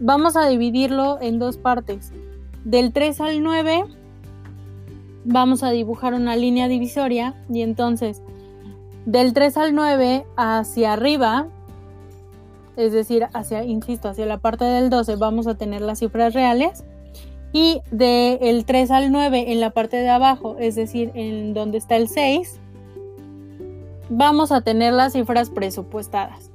vamos 0.00 0.36
a 0.36 0.46
dividirlo 0.46 1.16
en 1.18 1.38
dos 1.38 1.56
partes. 1.56 2.12
Del 2.62 2.92
3 2.92 3.22
al 3.22 3.42
9 3.42 3.84
vamos 5.26 5.62
a 5.62 5.70
dibujar 5.70 6.14
una 6.14 6.36
línea 6.36 6.68
divisoria 6.68 7.34
y 7.52 7.62
entonces 7.62 8.22
del 9.04 9.32
3 9.32 9.56
al 9.56 9.74
9 9.74 10.24
hacia 10.36 10.92
arriba, 10.92 11.48
es 12.76 12.92
decir, 12.92 13.26
hacia, 13.34 13.64
insisto, 13.64 14.08
hacia 14.08 14.26
la 14.26 14.38
parte 14.38 14.64
del 14.64 14.88
12 14.88 15.16
vamos 15.16 15.46
a 15.46 15.56
tener 15.56 15.82
las 15.82 15.98
cifras 15.98 16.32
reales 16.32 16.84
y 17.52 17.80
del 17.90 18.64
3 18.64 18.90
al 18.90 19.12
9 19.12 19.52
en 19.52 19.60
la 19.60 19.70
parte 19.70 19.96
de 19.96 20.08
abajo, 20.08 20.56
es 20.58 20.74
decir, 20.74 21.10
en 21.14 21.54
donde 21.54 21.78
está 21.78 21.96
el 21.96 22.08
6, 22.08 22.60
vamos 24.08 24.52
a 24.52 24.60
tener 24.60 24.92
las 24.92 25.12
cifras 25.14 25.50
presupuestadas. 25.50 26.50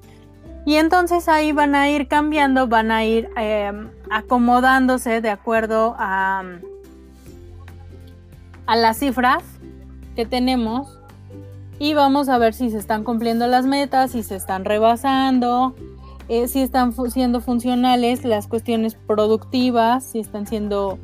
Y 0.66 0.76
entonces 0.76 1.28
ahí 1.28 1.54
van 1.54 1.74
a 1.74 1.90
ir 1.90 2.08
cambiando, 2.08 2.68
van 2.68 2.92
a 2.92 3.04
ir 3.04 3.30
em, 3.36 3.90
acomodándose 4.12 5.20
de 5.20 5.30
acuerdo 5.32 5.96
a, 5.98 6.44
a 8.66 8.76
las 8.76 8.98
cifras 8.98 9.44
que 10.16 10.26
tenemos 10.26 11.00
y 11.80 11.94
vamos 11.94 12.30
a 12.30 12.38
ver 12.38 12.54
si 12.54 12.70
se 12.70 12.78
están 12.78 13.04
cumpliendo 13.04 13.48
las 13.48 13.66
metas, 13.66 14.12
si 14.12 14.24
se 14.24 14.36
están 14.36 14.66
rebasando, 14.66 15.76
eh, 16.28 16.48
si 16.48 16.62
están 16.62 16.94
siendo 17.10 17.42
funcionales 17.42 18.24
las 18.24 18.48
cuestiones 18.48 18.96
productivas, 18.96 20.04
si 20.04 20.20
están 20.20 20.46
siendo 20.46 21.00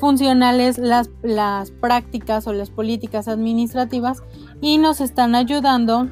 funcionales 0.00 0.78
las, 0.78 1.10
las 1.22 1.70
prácticas 1.70 2.46
o 2.46 2.52
las 2.52 2.70
políticas 2.70 3.28
administrativas 3.28 4.22
y 4.60 4.78
nos 4.78 5.00
están 5.00 5.34
ayudando 5.34 6.08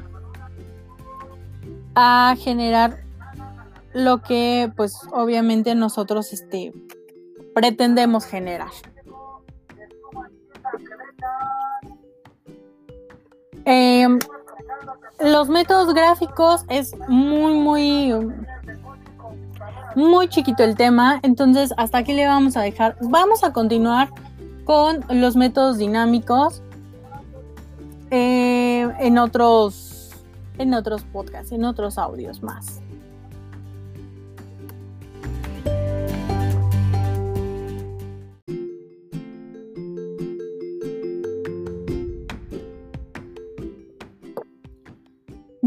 a 1.95 2.35
generar 2.37 3.05
lo 3.93 4.21
que 4.21 4.71
pues 4.75 4.99
obviamente 5.13 5.73
nosotros 5.73 6.33
este, 6.33 6.73
pretendemos 7.53 8.25
generar. 8.25 8.71
Em, 13.65 14.19
los 15.19 15.49
métodos 15.49 15.93
gráficos 15.93 16.65
es 16.69 16.95
muy, 17.07 17.53
muy, 17.53 18.13
muy 19.95 20.27
chiquito 20.27 20.63
el 20.63 20.75
tema, 20.75 21.19
entonces 21.23 21.73
hasta 21.77 21.99
aquí 21.99 22.13
le 22.13 22.27
vamos 22.27 22.55
a 22.57 22.61
dejar. 22.61 22.95
Vamos 23.01 23.43
a 23.43 23.53
continuar 23.53 24.09
con 24.65 25.03
los 25.09 25.35
métodos 25.35 25.77
dinámicos 25.77 26.61
eh, 28.11 28.87
en 28.99 29.17
otros 29.17 29.91
en 30.57 30.73
otros 30.73 31.03
podcasts, 31.03 31.51
en 31.51 31.65
otros 31.65 31.97
audios 31.97 32.41
más. 32.41 32.81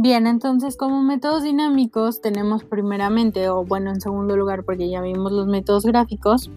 Bien, 0.00 0.28
entonces 0.28 0.76
como 0.76 1.02
métodos 1.02 1.42
dinámicos 1.42 2.20
tenemos 2.20 2.62
primeramente, 2.62 3.48
o 3.48 3.64
bueno, 3.64 3.90
en 3.90 4.00
segundo 4.00 4.36
lugar, 4.36 4.62
porque 4.62 4.88
ya 4.88 5.00
vimos 5.00 5.32
los 5.32 5.48
métodos 5.48 5.84
gráficos, 5.84 6.52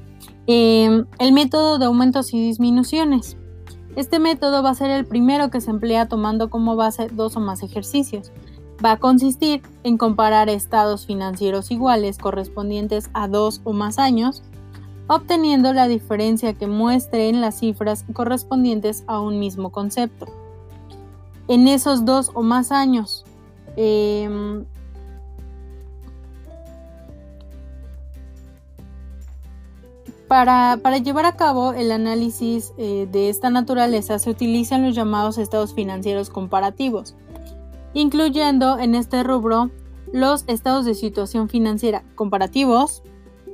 em, 0.45 1.07
el 1.17 1.31
método 1.31 1.79
de 1.79 1.85
aumentos 1.85 2.35
y 2.35 2.39
disminuciones. 2.39 3.37
Este 3.95 4.19
método 4.19 4.61
va 4.61 4.69
a 4.69 4.75
ser 4.75 4.91
el 4.91 5.07
primero 5.07 5.49
que 5.49 5.59
se 5.59 5.71
emplea 5.71 6.07
tomando 6.07 6.51
como 6.51 6.75
base 6.75 7.07
dos 7.11 7.35
o 7.35 7.39
más 7.39 7.63
ejercicios. 7.63 8.31
Va 8.85 8.91
a 8.91 8.99
consistir 8.99 9.63
en 9.81 9.97
comparar 9.97 10.47
estados 10.47 11.07
financieros 11.07 11.71
iguales 11.71 12.19
correspondientes 12.19 13.09
a 13.15 13.27
dos 13.27 13.61
o 13.63 13.73
más 13.73 13.97
años, 13.97 14.43
obteniendo 15.07 15.73
la 15.73 15.87
diferencia 15.87 16.53
que 16.53 16.67
muestre 16.67 17.29
en 17.29 17.41
las 17.41 17.57
cifras 17.57 18.05
correspondientes 18.13 19.03
a 19.07 19.19
un 19.19 19.39
mismo 19.39 19.71
concepto. 19.71 20.27
En 21.47 21.67
esos 21.67 22.05
dos 22.05 22.29
o 22.35 22.43
más 22.43 22.71
años, 22.71 23.25
Em, 23.75 24.65
para, 30.31 30.97
llevar 30.97 31.25
a 31.25 31.35
cabo 31.35 31.73
el 31.73 31.91
análisis 31.91 32.73
eh, 32.77 33.07
de 33.11 33.29
esta 33.29 33.49
naturaleza 33.49 34.17
se 34.17 34.29
utilizan 34.29 34.83
los 34.83 34.95
llamados 34.95 35.37
estados 35.37 35.73
financieros 35.73 36.29
comparativos, 36.29 37.15
incluyendo 37.93 38.79
en 38.79 38.95
este 38.95 39.23
rubro 39.23 39.71
los 40.13 40.45
estados 40.47 40.85
de 40.85 40.95
situación 40.95 41.49
financiera 41.49 42.03
comparativos, 42.15 43.03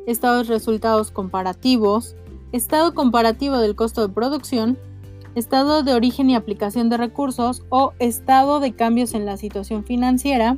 estados 0.06 0.48
resultados 0.48 1.10
comparativos, 1.10 2.16
estado 2.52 2.94
comparativo 2.94 3.58
del 3.58 3.76
costo 3.76 4.08
de 4.08 4.14
producción, 4.14 4.78
estado 5.38 5.84
de 5.84 5.94
origen 5.94 6.30
y 6.30 6.36
aplicación 6.36 6.90
de 6.90 6.98
recursos 6.98 7.64
o 7.70 7.94
estado 8.00 8.60
de 8.60 8.74
cambios 8.74 9.14
en 9.14 9.26
la 9.26 9.38
situación 9.38 9.84
financiera, 9.84 10.58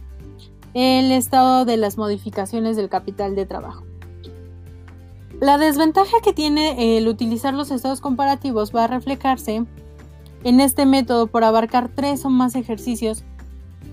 el 0.74 1.12
estado 1.12 1.66
de 1.66 1.78
las 1.78 1.98
modificaciones 1.98 2.78
del 2.78 2.90
capital 2.90 3.36
de 3.36 3.46
trabajo. 3.46 3.84
La 5.42 5.58
desventaja 5.58 6.18
que 6.24 6.34
tiene 6.34 6.98
el 6.98 7.08
utilizar 7.08 7.54
los 7.54 7.72
estados 7.72 8.02
comparativos 8.02 8.76
va 8.76 8.84
a 8.84 8.88
reflejarse 8.88 9.66
en 10.44 10.60
este 10.60 10.86
método 10.86 11.28
por 11.28 11.44
abarcar 11.44 11.90
tres 11.94 12.26
o 12.26 12.30
más 12.30 12.56
ejercicios, 12.56 13.24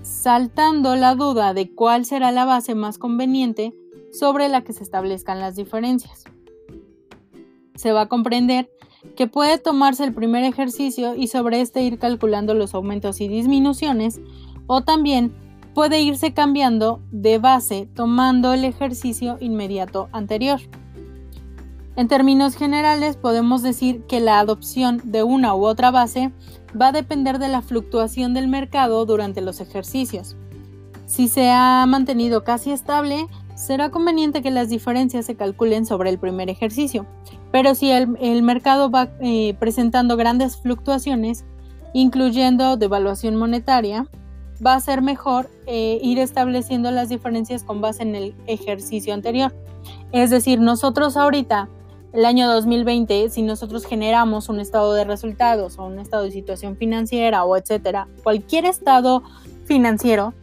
saltando 0.01 0.95
la 0.95 1.15
duda 1.15 1.53
de 1.53 1.73
cuál 1.73 2.05
será 2.05 2.31
la 2.31 2.45
base 2.45 2.75
más 2.75 2.97
conveniente 2.97 3.73
sobre 4.11 4.49
la 4.49 4.63
que 4.63 4.73
se 4.73 4.83
establezcan 4.83 5.39
las 5.39 5.55
diferencias. 5.55 6.25
Se 7.77 7.93
va 7.93 8.01
a 8.01 8.09
comprender 8.09 8.69
que 9.15 9.27
puede 9.27 9.57
tomarse 9.57 10.03
el 10.03 10.13
primer 10.13 10.43
ejercicio 10.43 11.15
y 11.15 11.27
sobre 11.27 11.61
este 11.61 11.83
ir 11.83 11.99
calculando 11.99 12.53
los 12.53 12.73
aumentos 12.73 13.21
y 13.21 13.29
disminuciones, 13.29 14.19
o 14.67 14.81
también 14.81 15.33
puede 15.73 16.01
irse 16.01 16.33
cambiando 16.33 17.01
de 17.11 17.37
base 17.37 17.87
tomando 17.95 18.51
el 18.51 18.65
ejercicio 18.65 19.37
inmediato 19.39 20.09
anterior. 20.11 20.59
En 21.95 22.07
términos 22.07 22.55
generales, 22.55 23.15
podemos 23.15 23.63
decir 23.63 24.03
que 24.07 24.19
la 24.19 24.39
adopción 24.39 25.01
de 25.03 25.23
una 25.23 25.55
u 25.55 25.65
otra 25.65 25.89
base 25.89 26.31
va 26.79 26.87
a 26.87 26.91
depender 26.91 27.39
de 27.39 27.47
la 27.47 27.61
fluctuación 27.61 28.33
del 28.33 28.47
mercado 28.47 29.05
durante 29.05 29.41
los 29.41 29.59
ejercicios. 29.61 30.35
Si 31.07 31.27
se 31.27 31.49
ha 31.49 31.85
mantenido 31.87 32.43
casi 32.43 32.71
estable, 32.71 33.27
será 33.55 33.89
conveniente 33.89 34.43
que 34.43 34.51
las 34.51 34.69
diferencias 34.69 35.25
se 35.25 35.35
calculen 35.35 35.85
sobre 35.85 36.11
el 36.11 36.19
primer 36.19 36.49
ejercicio, 36.49 37.07
pero 37.51 37.75
si 37.75 37.91
el, 37.91 38.43
mercado 38.43 38.89
va 38.89 39.09
eh, 39.19 39.55
presentando 39.59 40.17
grandes 40.17 40.57
fluctuaciones, 40.57 41.45
incluyendo 41.93 42.77
devaluación 42.77 43.35
monetaria, 43.35 44.07
va 44.65 44.73
a 44.73 44.79
ser 44.79 45.01
mejor 45.01 45.49
eh, 45.65 45.99
ir 46.01 46.19
estableciendo 46.19 46.91
las 46.91 47.09
diferencias 47.09 47.63
con 47.63 47.81
base 47.81 48.03
en 48.03 48.15
el 48.15 48.35
ejercicio 48.47 49.13
anterior. 49.13 49.53
Es 50.11 50.29
decir, 50.29 50.59
nosotros 50.59 51.15
ahorita, 51.15 51.69
el 52.13 52.25
año 52.25 52.47
2020, 52.47 53.29
si 53.29 53.41
nosotros 53.41 53.85
generamos 53.85 54.49
un 54.49 54.59
estado 54.59 54.93
de 54.93 55.05
resultados 55.05 55.77
o 55.77 55.85
un 55.85 55.99
estado 55.99 56.23
de 56.23 56.31
situación 56.31 56.75
financiera 56.77 57.43
o 57.43 57.55
etcétera, 57.55 58.07
cualquier 58.23 58.65
estado 58.65 59.23
financiero, 59.65 60.33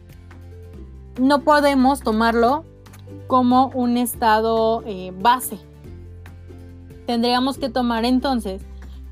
no 1.19 1.41
podemos 1.43 2.01
tomarlo 2.01 2.65
como 3.27 3.67
un 3.73 3.97
estado 3.97 4.83
eh, 4.85 5.11
base. 5.19 5.57
Tendríamos 7.05 7.57
que 7.57 7.69
tomar 7.69 8.05
entonces 8.05 8.61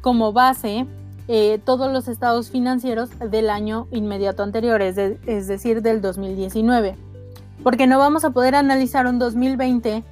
como 0.02 0.34
base 0.34 0.86
eh, 1.28 1.60
todos 1.64 1.92
los 1.92 2.08
estados 2.08 2.50
financieros 2.50 3.10
del 3.20 3.50
año 3.50 3.88
inmediato 3.92 4.44
anterior, 4.44 4.82
es, 4.82 4.98
es 4.98 5.48
decir, 5.48 5.82
del 5.82 6.02
2019. 6.02 6.98
Porque 7.64 7.88
no 7.88 7.98
vamos 7.98 8.26
a 8.26 8.32
poder 8.32 8.56
analizar 8.56 9.08
un 9.08 9.20
2020 9.20 10.04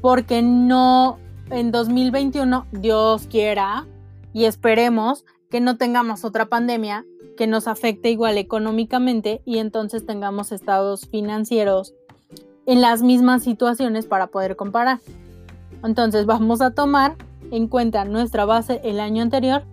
porque 0.00 0.42
no 0.42 1.18
en 1.50 1.70
2021, 1.70 2.66
Dios 2.72 3.26
quiera 3.30 3.86
y 4.32 4.44
esperemos 4.44 5.24
que 5.50 5.60
no 5.60 5.76
tengamos 5.76 6.24
otra 6.24 6.46
pandemia 6.46 7.04
que 7.36 7.46
nos 7.46 7.68
afecte 7.68 8.10
igual 8.10 8.38
económicamente 8.38 9.42
y 9.44 9.58
entonces 9.58 10.04
tengamos 10.04 10.50
estados 10.50 11.06
financieros 11.06 11.94
en 12.66 12.80
las 12.80 13.02
mismas 13.02 13.44
situaciones 13.44 14.06
para 14.06 14.26
poder 14.26 14.56
comparar. 14.56 14.98
Entonces 15.84 16.26
vamos 16.26 16.60
a 16.60 16.72
tomar 16.72 17.16
en 17.50 17.68
cuenta 17.68 18.04
nuestra 18.04 18.44
base 18.44 18.80
el 18.84 19.00
año 19.00 19.22
anterior. 19.22 19.64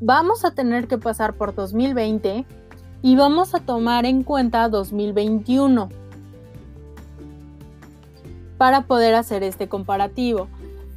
Vamos 0.00 0.44
a 0.44 0.52
tener 0.52 0.88
que 0.88 0.98
pasar 0.98 1.34
por 1.34 1.54
2020 1.54 2.44
y 3.02 3.16
vamos 3.16 3.54
a 3.54 3.60
tomar 3.60 4.04
en 4.04 4.22
cuenta 4.22 4.68
2021 4.68 5.88
para 8.58 8.82
poder 8.82 9.14
hacer 9.14 9.42
este 9.42 9.68
comparativo. 9.68 10.48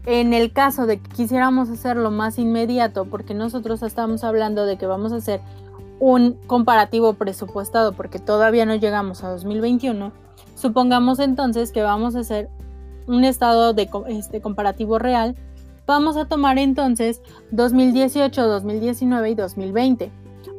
En 0.05 0.33
el 0.33 0.53
caso 0.53 0.85
de 0.85 0.99
que 0.99 1.09
quisiéramos 1.09 1.69
hacerlo 1.69 2.11
más 2.11 2.37
inmediato, 2.37 3.05
porque 3.05 3.33
nosotros 3.33 3.81
estamos 3.81 4.23
hablando 4.23 4.65
de 4.65 4.77
que 4.77 4.85
vamos 4.85 5.11
a 5.13 5.17
hacer 5.17 5.41
un 5.99 6.33
comparativo 6.45 7.13
presupuestado 7.13 7.93
porque 7.93 8.19
todavía 8.19 8.65
no 8.65 8.75
llegamos 8.75 9.23
a 9.23 9.29
2021, 9.29 10.11
Supongamos 10.55 11.19
entonces 11.19 11.71
que 11.71 11.83
vamos 11.83 12.15
a 12.15 12.19
hacer 12.19 12.49
un 13.07 13.23
estado 13.25 13.73
de 13.73 13.89
este, 14.07 14.41
comparativo 14.41 14.97
real. 14.99 15.35
Vamos 15.87 16.17
a 16.17 16.25
tomar 16.25 16.57
entonces 16.57 17.21
2018, 17.51 18.47
2019 18.47 19.29
y 19.29 19.35
2020. 19.35 20.11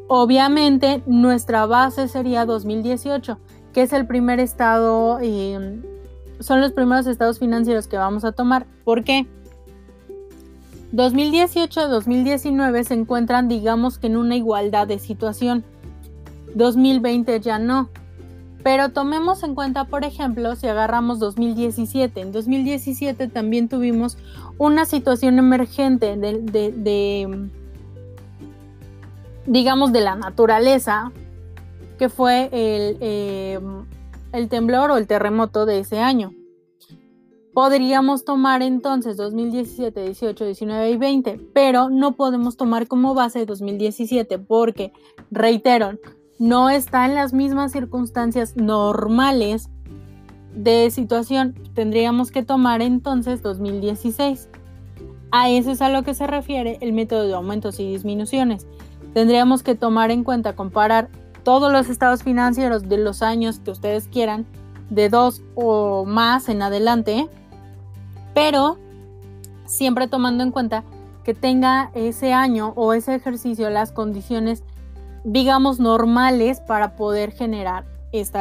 Obviamente 0.09 1.03
nuestra 1.07 1.67
base 1.67 2.07
sería 2.07 2.47
2018, 2.47 3.39
que 3.73 3.83
es 3.83 3.93
el 3.93 4.07
primer 4.07 4.39
estado, 4.39 5.19
em, 5.21 5.83
son 6.39 6.61
los 6.61 6.73
primeros 6.73 7.07
estados 7.09 7.41
financieros 7.41 7.89
que 7.89 7.97
vamos 7.97 8.25
a 8.25 8.33
tomar. 8.33 8.67
¿Por 8.85 9.03
qué? 9.03 9.27
2018 10.93 11.89
2019 11.89 12.85
se 12.85 12.95
encuentran 12.95 13.49
digamos 13.49 13.99
que 13.99 14.07
en 14.07 14.17
una 14.17 14.37
igualdad 14.37 14.87
de 14.87 15.01
situación. 15.01 15.65
2020 16.55 17.41
ya 17.41 17.59
no. 17.59 17.91
Pero 18.67 18.89
tomemos 18.89 19.45
en 19.45 19.55
cuenta, 19.55 19.85
por 19.85 20.05
ejemplo, 20.05 20.57
si 20.57 20.67
agarramos 20.67 21.21
2017. 21.21 22.21
En 22.21 22.33
2017 22.33 23.29
también 23.29 23.69
tuvimos 23.69 24.19
una 24.59 24.87
situación 24.87 25.39
emergente 25.39 26.17
de, 26.17 27.49
digamos, 29.47 29.93
de 29.93 30.01
la 30.01 30.17
naturaleza, 30.17 31.13
que 31.97 32.09
fue 32.09 32.49
el, 32.51 32.99
eh, 33.01 33.61
el 34.33 34.49
temblor 34.49 34.91
o 34.91 34.97
el 34.97 35.07
terremoto 35.07 35.65
de 35.65 35.79
ese 35.79 36.01
año. 36.01 36.33
Podríamos 37.55 38.25
tomar 38.25 38.63
entonces 38.63 39.17
2017, 39.17 40.07
18, 40.07 40.45
19 40.45 40.91
y 40.91 40.97
20, 40.97 41.41
pero 41.55 41.89
no 41.89 42.17
podemos 42.17 42.57
tomar 42.57 42.89
como 42.89 43.15
base 43.15 43.47
2017 43.47 44.41
porque, 44.41 44.93
reitero, 45.31 45.93
no 46.39 46.71
está 46.71 47.07
en 47.07 47.15
las 47.15 47.33
mismas 47.33 47.73
circunstancias 47.73 48.57
normales 48.57 49.69
de 50.55 50.91
situación. 50.91 51.55
Tendríamos 51.75 52.31
que 52.31 52.43
tomar 52.43 52.83
entonces 52.83 53.43
2016. 53.43 54.49
A 55.31 55.51
eso 55.51 55.71
es 55.71 55.83
a 55.83 55.89
lo 55.89 56.03
que 56.03 56.15
se 56.15 56.27
refiere 56.27 56.79
el 56.81 56.93
método 56.93 57.27
de 57.27 57.35
aumentos 57.35 57.81
y 57.81 57.89
disminuciones. 57.89 58.67
Tendríamos 59.15 59.63
que 59.63 59.75
tomar 59.75 60.11
en 60.11 60.25
cuenta, 60.25 60.55
comparar 60.55 61.09
todos 61.43 61.73
los 61.73 61.89
estados 61.89 62.23
financieros 62.23 62.89
de 62.89 62.99
los 62.99 63.23
años 63.23 63.61
que 63.61 63.71
ustedes 63.71 64.09
quieran, 64.09 64.47
de 64.91 65.09
dos 65.09 65.43
o 65.55 66.05
más 66.05 66.49
en 66.49 66.63
adelante, 66.63 67.29
pero 68.35 68.79
siempre 69.65 70.07
tomando 70.09 70.43
en 70.43 70.51
cuenta 70.51 70.85
que 71.25 71.35
tenga 71.35 71.91
ese 71.95 72.33
año 72.33 72.73
o 72.77 72.93
ese 72.93 73.15
ejercicio 73.15 73.69
las 73.71 73.91
condiciones 73.91 74.63
digamos, 75.27 75.81
normales 75.81 76.61
para 76.61 76.95
poder 76.95 77.33
generar 77.33 77.85
este 78.13 78.39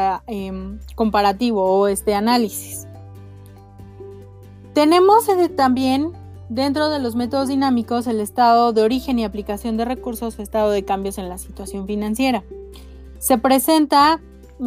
comparativo 0.93 1.63
o 1.63 1.87
este 1.87 2.13
análisis. 2.13 2.87
Tenemos 4.73 5.27
eh, 5.27 5.49
también 5.49 6.11
dentro 6.47 6.89
de 6.89 6.99
los 6.99 7.15
métodos 7.15 7.47
dinámicos 7.47 8.05
el 8.05 8.19
estado 8.19 8.71
de 8.71 8.83
origen 8.83 9.17
y 9.17 9.25
aplicación 9.25 9.77
de 9.77 9.85
recursos 9.85 10.37
estado 10.37 10.69
de 10.69 10.85
cambios 10.85 11.17
en 11.17 11.27
la 11.27 11.39
situación 11.39 11.87
financiera. 11.87 12.43
Se 13.17 13.39
presenta 13.39 14.21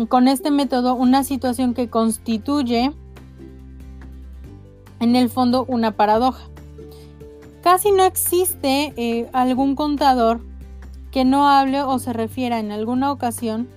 con 0.09 0.27
este 0.27 0.51
método 0.51 0.95
una 0.95 1.23
situación 1.23 1.73
que 1.73 1.89
constituye 1.89 2.93
en 4.99 5.15
el 5.15 5.31
fondo 5.31 5.65
una 5.69 5.93
paradoja. 5.93 6.49
Casi 7.63 7.93
no 7.93 8.03
existe 8.03 8.93
eh, 8.97 9.31
algún 9.33 9.77
contador 9.77 10.48
que 11.11 11.25
no 11.25 11.49
hable 11.49 11.83
o 11.83 11.99
se 11.99 12.13
refiera 12.13 12.59
en 12.59 12.71
alguna 12.71 13.13
ocasión 13.13 13.69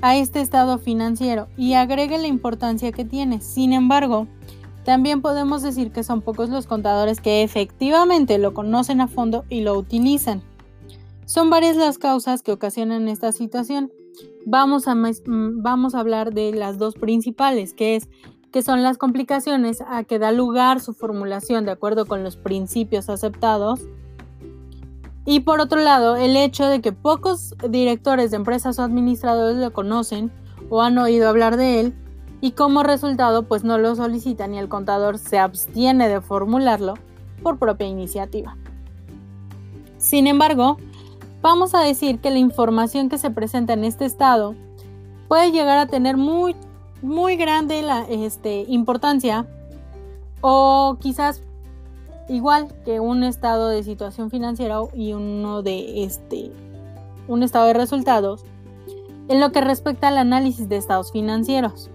a 0.00 0.16
este 0.16 0.40
estado 0.40 0.78
financiero 0.78 1.48
y 1.56 1.74
agregue 1.74 2.18
la 2.18 2.28
importancia 2.28 2.92
que 2.92 3.04
tiene. 3.04 3.40
Sin 3.40 3.72
embargo, 3.72 4.26
también 4.84 5.20
podemos 5.20 5.62
decir 5.62 5.90
que 5.90 6.04
son 6.04 6.22
pocos 6.22 6.48
los 6.48 6.66
contadores 6.66 7.20
que 7.20 7.42
efectivamente 7.42 8.38
lo 8.38 8.54
conocen 8.54 9.00
a 9.00 9.08
fondo 9.08 9.44
y 9.48 9.60
lo 9.60 9.76
utilizan. 9.76 10.42
Son 11.26 11.50
varias 11.50 11.76
las 11.76 11.98
causas 11.98 12.42
que 12.42 12.52
ocasionan 12.52 13.08
esta 13.08 13.32
situación. 13.32 13.92
Vamos 14.46 14.88
a, 14.88 14.94
mm, 14.94 15.62
vamos 15.62 15.94
a 15.94 16.00
hablar 16.00 16.32
de 16.32 16.52
las 16.52 16.78
dos 16.78 16.94
principales, 16.94 17.74
que 17.74 17.96
es 17.96 18.08
que 18.50 18.62
son 18.62 18.82
las 18.82 18.96
complicaciones 18.96 19.82
a 19.86 20.04
que 20.04 20.18
da 20.18 20.32
lugar 20.32 20.80
su 20.80 20.94
formulación 20.94 21.66
de 21.66 21.72
acuerdo 21.72 22.06
con 22.06 22.24
los 22.24 22.36
principios 22.36 23.10
aceptados. 23.10 23.80
Y 25.30 25.40
por 25.40 25.60
otro 25.60 25.78
lado, 25.82 26.16
el 26.16 26.38
hecho 26.38 26.64
de 26.64 26.80
que 26.80 26.92
pocos 26.92 27.54
directores 27.68 28.30
de 28.30 28.38
empresas 28.38 28.78
o 28.78 28.82
administradores 28.82 29.58
lo 29.58 29.74
conocen 29.74 30.32
o 30.70 30.80
han 30.80 30.96
oído 30.96 31.28
hablar 31.28 31.58
de 31.58 31.80
él 31.80 31.94
y 32.40 32.52
como 32.52 32.82
resultado 32.82 33.42
pues 33.42 33.62
no 33.62 33.76
lo 33.76 33.94
solicitan 33.94 34.54
y 34.54 34.58
el 34.58 34.70
contador 34.70 35.18
se 35.18 35.38
abstiene 35.38 36.08
de 36.08 36.22
formularlo 36.22 36.94
por 37.42 37.58
propia 37.58 37.86
iniciativa. 37.86 38.56
Sin 39.98 40.26
embargo, 40.26 40.78
vamos 41.42 41.74
a 41.74 41.80
decir 41.80 42.20
que 42.20 42.30
la 42.30 42.38
información 42.38 43.10
que 43.10 43.18
se 43.18 43.30
presenta 43.30 43.74
en 43.74 43.84
este 43.84 44.06
estado 44.06 44.54
puede 45.28 45.52
llegar 45.52 45.76
a 45.76 45.88
tener 45.88 46.16
muy, 46.16 46.56
muy 47.02 47.36
grande 47.36 47.82
la, 47.82 48.06
este, 48.08 48.64
importancia 48.66 49.44
o 50.40 50.96
quizás 50.98 51.42
igual 52.28 52.68
que 52.84 53.00
un 53.00 53.24
estado 53.24 53.68
de 53.68 53.82
situación 53.82 54.30
financiera 54.30 54.80
y 54.94 55.12
uno 55.12 55.62
de 55.62 56.04
este 56.04 56.52
un 57.26 57.42
estado 57.42 57.66
de 57.66 57.74
resultados 57.74 58.44
en 59.28 59.40
lo 59.40 59.52
que 59.52 59.60
respecta 59.60 60.08
al 60.08 60.18
análisis 60.18 60.68
de 60.68 60.76
estados 60.76 61.12
financieros. 61.12 61.90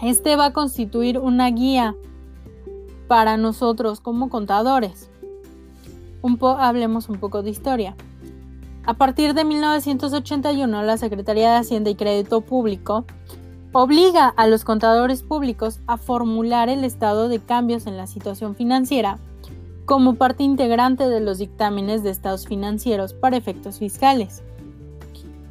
Este 0.00 0.36
va 0.36 0.46
a 0.46 0.52
constituir 0.52 1.18
una 1.18 1.48
guía 1.50 1.96
para 3.08 3.36
nosotros 3.36 4.00
como 4.00 4.30
contadores. 4.30 5.10
Un 6.22 6.38
hablemos 6.58 7.08
un 7.08 7.18
poco 7.18 7.42
de 7.42 7.50
historia. 7.50 7.96
A 8.84 8.94
partir 8.94 9.34
de 9.34 9.44
1981, 9.44 10.82
la 10.82 10.96
Secretaría 10.96 11.52
de 11.52 11.58
Hacienda 11.58 11.90
y 11.90 11.94
Crédito 11.94 12.40
Público 12.40 13.04
obliga 13.72 14.28
a 14.28 14.46
los 14.46 14.64
contadores 14.64 15.22
públicos 15.22 15.80
a 15.86 15.96
formular 15.96 16.68
el 16.68 16.84
estado 16.84 17.28
de 17.28 17.40
cambios 17.40 17.86
en 17.86 17.96
la 17.96 18.06
situación 18.06 18.54
financiera 18.54 19.18
como 19.86 20.14
parte 20.14 20.42
integrante 20.42 21.08
de 21.08 21.20
los 21.20 21.38
dictámenes 21.38 22.02
de 22.02 22.10
estados 22.10 22.46
financieros 22.46 23.14
para 23.14 23.36
efectos 23.36 23.78
fiscales. 23.78 24.42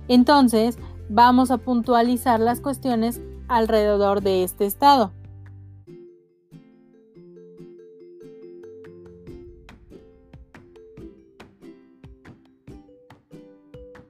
Entonces, 0.07 0.77
vamos 1.09 1.51
a 1.51 1.57
puntualizar 1.57 2.39
las 2.39 2.61
cuestiones 2.61 3.21
alrededor 3.47 4.21
de 4.21 4.43
este 4.43 4.65
estado. 4.65 5.11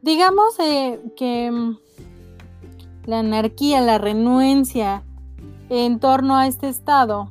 Digamos 0.01 0.59
eh, 0.59 0.99
que 1.15 1.51
mm, 1.51 1.77
la 3.05 3.19
anarquía, 3.19 3.81
la 3.81 3.97
renuencia 3.97 5.03
en 5.69 5.99
torno 5.99 6.35
a 6.35 6.47
este 6.47 6.69
estado 6.69 7.29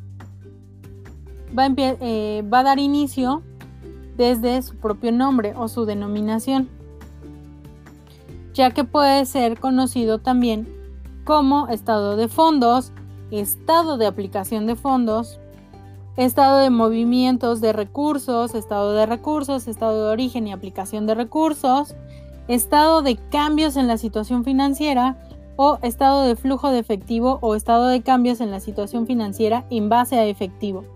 va 1.57 1.65
a, 1.65 1.75
eh, 1.77 2.45
va 2.53 2.61
a 2.61 2.63
dar 2.63 2.79
inicio 2.79 3.43
desde 4.17 4.63
su 4.63 4.77
propio 4.77 5.13
nombre 5.13 5.55
o 5.57 5.69
su 5.69 5.85
denominación, 5.85 6.69
ya 8.55 8.71
que 8.71 8.85
puede 8.85 9.25
ser 9.27 9.59
conocido 9.59 10.19
también 10.19 10.69
como 11.25 11.69
estado 11.69 12.17
de 12.17 12.29
fondos, 12.29 12.93
estado 13.31 13.97
de 13.97 14.07
aplicación 14.07 14.67
de 14.67 14.77
fondos, 14.77 15.39
estado 16.17 16.59
de 16.59 16.71
movimientos 16.71 17.61
de 17.61 17.73
recursos, 17.73 18.55
estado 18.55 18.93
de 18.93 19.07
recursos, 19.07 19.69
estado 19.69 20.07
de 20.07 20.13
origen 20.13 20.47
y 20.49 20.53
aplicación 20.53 21.07
de 21.07 21.15
recursos, 21.15 21.95
estado 22.49 23.03
de 23.03 23.17
cambios 23.17 23.77
en 23.77 23.87
la 23.87 23.97
situación 23.97 24.45
financiera 24.45 25.17
o 25.63 25.79
estado 25.83 26.23
de 26.23 26.37
flujo 26.37 26.71
de 26.71 26.79
efectivo 26.79 27.39
o 27.43 27.55
estado 27.55 27.89
de 27.89 28.01
cambios 28.01 28.41
en 28.41 28.51
la 28.51 28.61
situación 28.61 29.07
financiera 29.07 29.67
en 29.69 29.91
base 29.91 30.19
a 30.19 30.25
efectivo. 30.25 30.87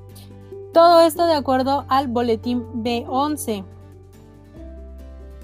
Todo 0.72 1.02
esto 1.02 1.26
de 1.26 1.34
acuerdo 1.34 1.84
al 1.90 2.08
boletín 2.08 2.64
B11. 2.82 3.62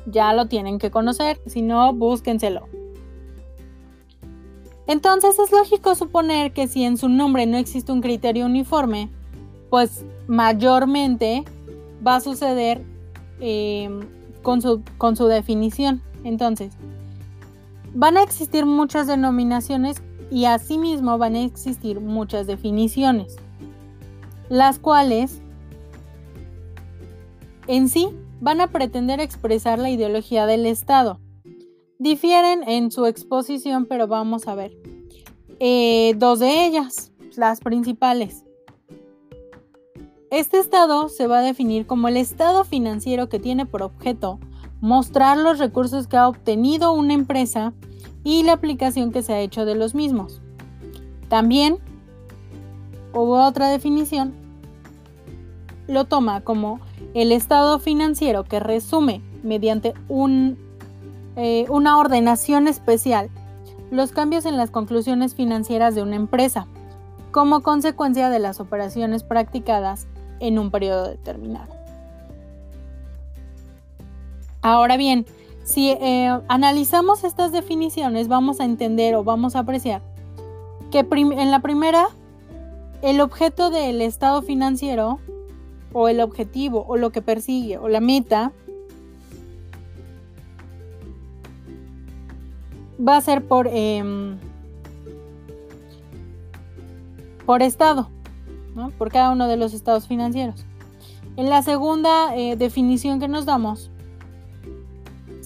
Ya 0.07 0.33
lo 0.33 0.47
tienen 0.47 0.79
que 0.79 0.91
conocer, 0.91 1.39
si 1.45 1.61
no, 1.61 1.93
búsquenselo. 1.93 2.67
Entonces 4.87 5.39
es 5.39 5.53
lógico 5.53 5.95
suponer 5.95 6.55
que 6.55 6.67
si 6.67 6.85
en 6.85 6.97
su 6.97 7.11
nombre 7.11 7.45
no 7.45 7.59
existe 7.59 7.93
un 7.93 8.01
criterio 8.01 8.47
uniforme, 8.47 9.11
pues 9.69 10.03
mayormente 10.29 11.45
va 12.05 12.17
a 12.17 12.21
suceder 12.23 12.83
em, 13.39 14.01
con, 14.41 14.63
su, 14.63 14.81
con 14.97 15.15
su 15.15 15.27
definición. 15.27 16.01
Entonces, 16.25 16.73
van 17.95 18.17
a 18.17 18.23
existir 18.23 18.67
muchas 18.67 19.07
denominaciones 19.07 20.03
y 20.31 20.45
asimismo 20.45 21.19
van 21.19 21.35
a 21.35 21.43
existir 21.43 22.01
muchas 22.01 22.47
definiciones, 22.47 23.37
las 24.49 24.79
cuales 24.79 25.41
en 27.67 27.89
sí 27.89 28.09
van 28.41 28.61
a 28.61 28.69
pretender 28.69 29.21
expresar 29.21 29.79
la 29.79 29.91
ideología 29.91 30.47
del 30.47 30.67
Estado 30.67 31.21
difieren 32.01 32.67
en 32.67 32.91
su 32.91 33.05
exposición, 33.05 33.85
pero 33.85 34.09
vamos 34.09 34.49
a 34.49 34.55
ver. 34.55 34.73
Eh, 35.61 36.15
dos 36.17 36.39
de 36.39 36.65
ellas, 36.65 37.13
las 37.37 37.61
principales. 37.61 38.45
Este 40.31 40.59
estado 40.59 41.11
se 41.11 41.27
va 41.27 41.41
a 41.41 41.43
definir 41.43 41.87
como 41.87 42.09
el 42.09 42.17
estado 42.17 42.65
financiero 42.65 43.29
que 43.29 43.39
tiene 43.39 43.67
por 43.67 43.83
objeto 43.83 44.41
mostrar 44.81 45.37
los 45.37 45.59
recursos 45.59 46.07
que 46.07 46.17
ha 46.17 46.29
obtenido 46.29 46.93
una 46.93 47.15
empresa 47.15 47.73
y 48.25 48.43
la 48.43 48.53
aplicación 48.53 49.13
que 49.13 49.23
se 49.23 49.33
ha 49.33 49.41
hecho 49.41 49.65
de 49.65 49.75
los 49.75 49.95
mismos. 49.95 50.41
También 51.29 51.79
hubo 53.13 53.45
otra 53.45 53.69
definición, 53.69 54.35
lo 55.87 56.05
toma 56.05 56.43
como 56.43 56.81
el 57.15 57.33
estado 57.33 57.79
financiero 57.79 58.45
que 58.45 58.61
resume 58.61 59.23
mediante 59.43 59.95
eh, 61.37 61.67
una 61.69 61.99
ordenación 61.99 62.69
especial, 62.69 63.31
los 63.91 64.13
cambios 64.13 64.47
en 64.47 64.57
las 64.57 64.71
conclusiones 64.71 65.35
financieras 65.35 65.95
de 65.95 66.03
una 66.03 66.17
empresa, 66.17 66.67
como 67.33 67.63
consecuencia 67.63 68.29
de 68.29 68.39
las 68.39 68.61
operaciones 68.61 69.25
practicadas 69.25 70.07
en 70.39 70.59
un 70.59 70.71
periodo 70.71 71.09
determinado. 71.09 71.80
Ahora 74.63 74.97
bien, 74.97 75.27
si 75.65 75.91
eh, 75.91 76.39
analizamos 76.49 77.25
estas 77.25 77.53
definiciones, 77.53 78.29
vamos 78.29 78.61
a 78.61 78.65
entender 78.65 79.15
o 79.15 79.25
vamos 79.25 79.57
a 79.57 79.61
apreciar 79.61 80.03
que 80.91 81.07
en 81.11 81.51
la 81.51 81.61
primera, 81.61 82.09
el 83.03 83.21
objeto 83.21 83.71
del 83.71 84.03
estado 84.03 84.43
financiero 84.43 85.21
o 85.93 86.09
el 86.09 86.21
objetivo 86.21 86.85
o 86.89 86.97
lo 86.97 87.11
que 87.11 87.23
persigue 87.23 87.79
o 87.79 87.89
la 87.89 88.01
meta 88.01 88.53
va 93.01 93.17
a 93.17 93.21
ser 93.21 93.47
por, 93.47 93.69
em, 93.69 94.39
por 97.47 97.63
estado, 97.63 98.11
por 98.99 99.11
cada 99.11 99.31
uno 99.31 99.49
de 99.49 99.57
los 99.57 99.73
estados 99.73 100.07
financieros. 100.07 100.67
En 101.37 101.49
la 101.49 101.63
segunda 101.63 102.37
eh, 102.37 102.57
definición 102.57 103.21
que 103.21 103.29
nos 103.29 103.47
damos, 103.47 103.91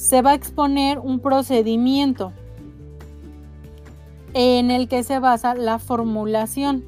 se 0.04 0.20
va 0.20 0.32
a 0.32 0.34
exponer 0.34 0.98
un 0.98 1.18
procedimiento 1.18 2.34
en 4.34 4.70
el 4.70 4.86
que 4.86 5.02
se 5.02 5.18
basa 5.18 5.54
la 5.54 5.78
formulación. 5.78 6.84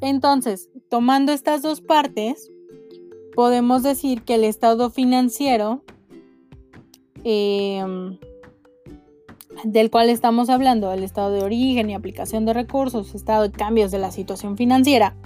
Entonces, 0.00 0.70
tomando 0.88 1.32
estas 1.32 1.60
dos 1.60 1.80
partes, 1.80 2.52
podemos 3.34 3.82
decir 3.82 4.22
que 4.22 4.36
el 4.36 4.44
estado 4.44 4.90
financiero 4.90 5.82
eh, 7.24 7.84
del 9.64 9.90
cual 9.90 10.08
estamos 10.08 10.50
hablando, 10.50 10.92
el 10.92 11.02
estado 11.02 11.32
de 11.32 11.42
origen 11.42 11.90
y 11.90 11.94
aplicación 11.94 12.44
de 12.44 12.52
recursos, 12.52 13.16
estado 13.16 13.42
de 13.42 13.50
cambios 13.50 13.90
de 13.90 13.98
la 13.98 14.12
situación 14.12 14.56
financiera, 14.56 15.16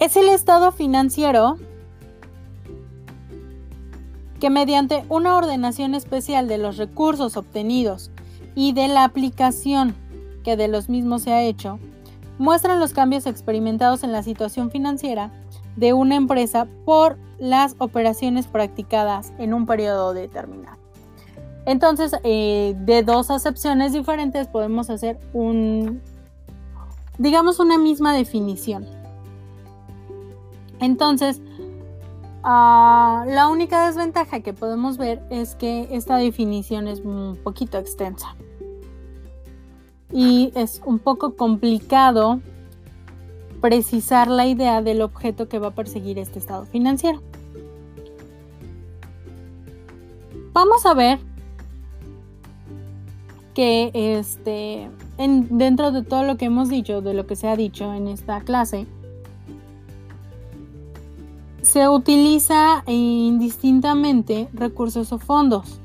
es 0.00 0.18
el 0.18 0.28
estado 0.28 0.70
financiero 0.70 1.56
que 4.40 4.50
mediante 4.50 5.04
una 5.08 5.36
ordenación 5.36 5.94
especial 5.94 6.48
de 6.48 6.58
los 6.58 6.76
recursos 6.78 7.36
obtenidos 7.36 8.10
y 8.54 8.72
de 8.72 8.88
la 8.88 9.04
aplicación 9.04 9.94
que 10.42 10.56
de 10.56 10.66
los 10.66 10.88
mismos 10.88 11.22
se 11.22 11.32
ha 11.32 11.42
hecho, 11.42 11.78
muestran 12.38 12.80
los 12.80 12.94
cambios 12.94 13.26
experimentados 13.26 14.02
en 14.02 14.12
la 14.12 14.22
situación 14.22 14.70
financiera 14.70 15.30
de 15.76 15.92
una 15.92 16.16
empresa 16.16 16.66
por 16.84 17.18
las 17.38 17.76
operaciones 17.78 18.46
practicadas 18.46 19.32
en 19.38 19.54
un 19.54 19.66
periodo 19.66 20.14
determinado. 20.14 20.78
Entonces, 21.66 22.12
eh, 22.24 22.74
de 22.78 23.02
dos 23.02 23.30
acepciones 23.30 23.92
diferentes 23.92 24.48
podemos 24.48 24.88
hacer 24.88 25.18
un, 25.34 26.00
digamos, 27.18 27.60
una 27.60 27.76
misma 27.76 28.14
definición. 28.14 28.86
Entonces, 30.80 31.42
ah, 32.42 33.24
la 33.28 33.48
única 33.48 33.86
desventaja 33.86 34.40
que 34.40 34.52
podemos 34.52 34.98
ver 34.98 35.22
es 35.30 35.54
que 35.54 35.88
esta 35.90 36.16
definición 36.16 36.88
es 36.88 37.00
un 37.00 37.38
poquito 37.42 37.78
extensa 37.78 38.36
y 40.12 40.52
es 40.54 40.80
un 40.84 40.98
poco 40.98 41.36
complicado 41.36 42.40
precisar 43.60 44.28
la 44.28 44.46
idea 44.46 44.82
del 44.82 45.02
objeto 45.02 45.48
que 45.48 45.58
va 45.58 45.68
a 45.68 45.74
perseguir 45.74 46.18
este 46.18 46.38
estado 46.38 46.64
financiero. 46.66 47.20
Vamos 50.52 50.84
a 50.86 50.94
ver 50.94 51.18
que 53.54 53.90
este, 53.94 54.90
dentro 55.18 55.92
de 55.92 56.02
todo 56.02 56.24
lo 56.24 56.36
que 56.36 56.46
hemos 56.46 56.68
dicho, 56.68 57.02
de 57.02 57.14
lo 57.14 57.26
que 57.26 57.36
se 57.36 57.48
ha 57.48 57.56
dicho 57.56 57.92
en 57.92 58.08
esta 58.08 58.40
clase, 58.40 58.86
se 61.70 61.88
utiliza 61.88 62.82
indistintamente 62.88 64.48
recursos 64.52 65.12
o 65.12 65.18
fondos. 65.20 65.80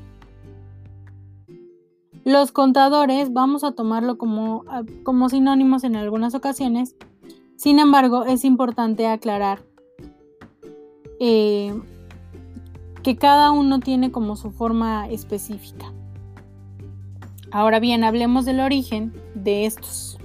Los 2.24 2.50
contadores 2.50 3.32
vamos 3.32 3.62
a 3.62 3.70
tomarlo 3.70 4.18
como, 4.18 4.64
ah, 4.66 4.82
como 5.04 5.28
sinónimos 5.28 5.84
en 5.84 5.94
algunas 5.94 6.34
ocasiones, 6.34 6.96
sin 7.54 7.78
embargo 7.78 8.24
es 8.24 8.44
importante 8.44 9.06
aclarar 9.06 9.62
eh, 11.20 11.80
que 13.04 13.16
cada 13.16 13.52
uno 13.52 13.78
tiene 13.78 14.10
como 14.10 14.34
su 14.34 14.50
forma 14.50 15.08
específica. 15.08 15.92
Ahora 17.52 17.78
bien, 17.78 18.02
hablemos 18.02 18.44
del 18.44 18.58
origen 18.58 19.14
de 19.36 19.66
estos. 19.66 20.18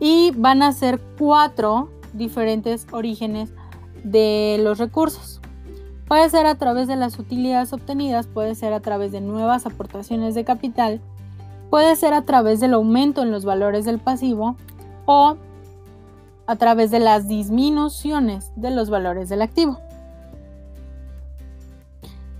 Y 0.00 0.32
van 0.36 0.64
a 0.64 0.72
ser 0.72 1.00
cuatro 1.16 1.88
diferentes 2.14 2.88
orígenes 2.90 3.52
de 4.10 4.58
los 4.62 4.78
recursos. 4.78 5.40
Puede 6.06 6.30
ser 6.30 6.46
a 6.46 6.54
través 6.54 6.86
de 6.86 6.96
las 6.96 7.18
utilidades 7.18 7.72
obtenidas, 7.72 8.28
puede 8.28 8.54
ser 8.54 8.72
a 8.72 8.80
través 8.80 9.10
de 9.10 9.20
nuevas 9.20 9.66
aportaciones 9.66 10.34
de 10.34 10.44
capital, 10.44 11.00
puede 11.68 11.96
ser 11.96 12.14
a 12.14 12.22
través 12.22 12.60
del 12.60 12.74
aumento 12.74 13.22
en 13.22 13.32
los 13.32 13.44
valores 13.44 13.84
del 13.84 13.98
pasivo 13.98 14.56
o 15.04 15.36
a 16.46 16.56
través 16.56 16.92
de 16.92 17.00
las 17.00 17.26
disminuciones 17.26 18.52
de 18.54 18.70
los 18.70 18.88
valores 18.88 19.28
del 19.28 19.42
activo. 19.42 19.80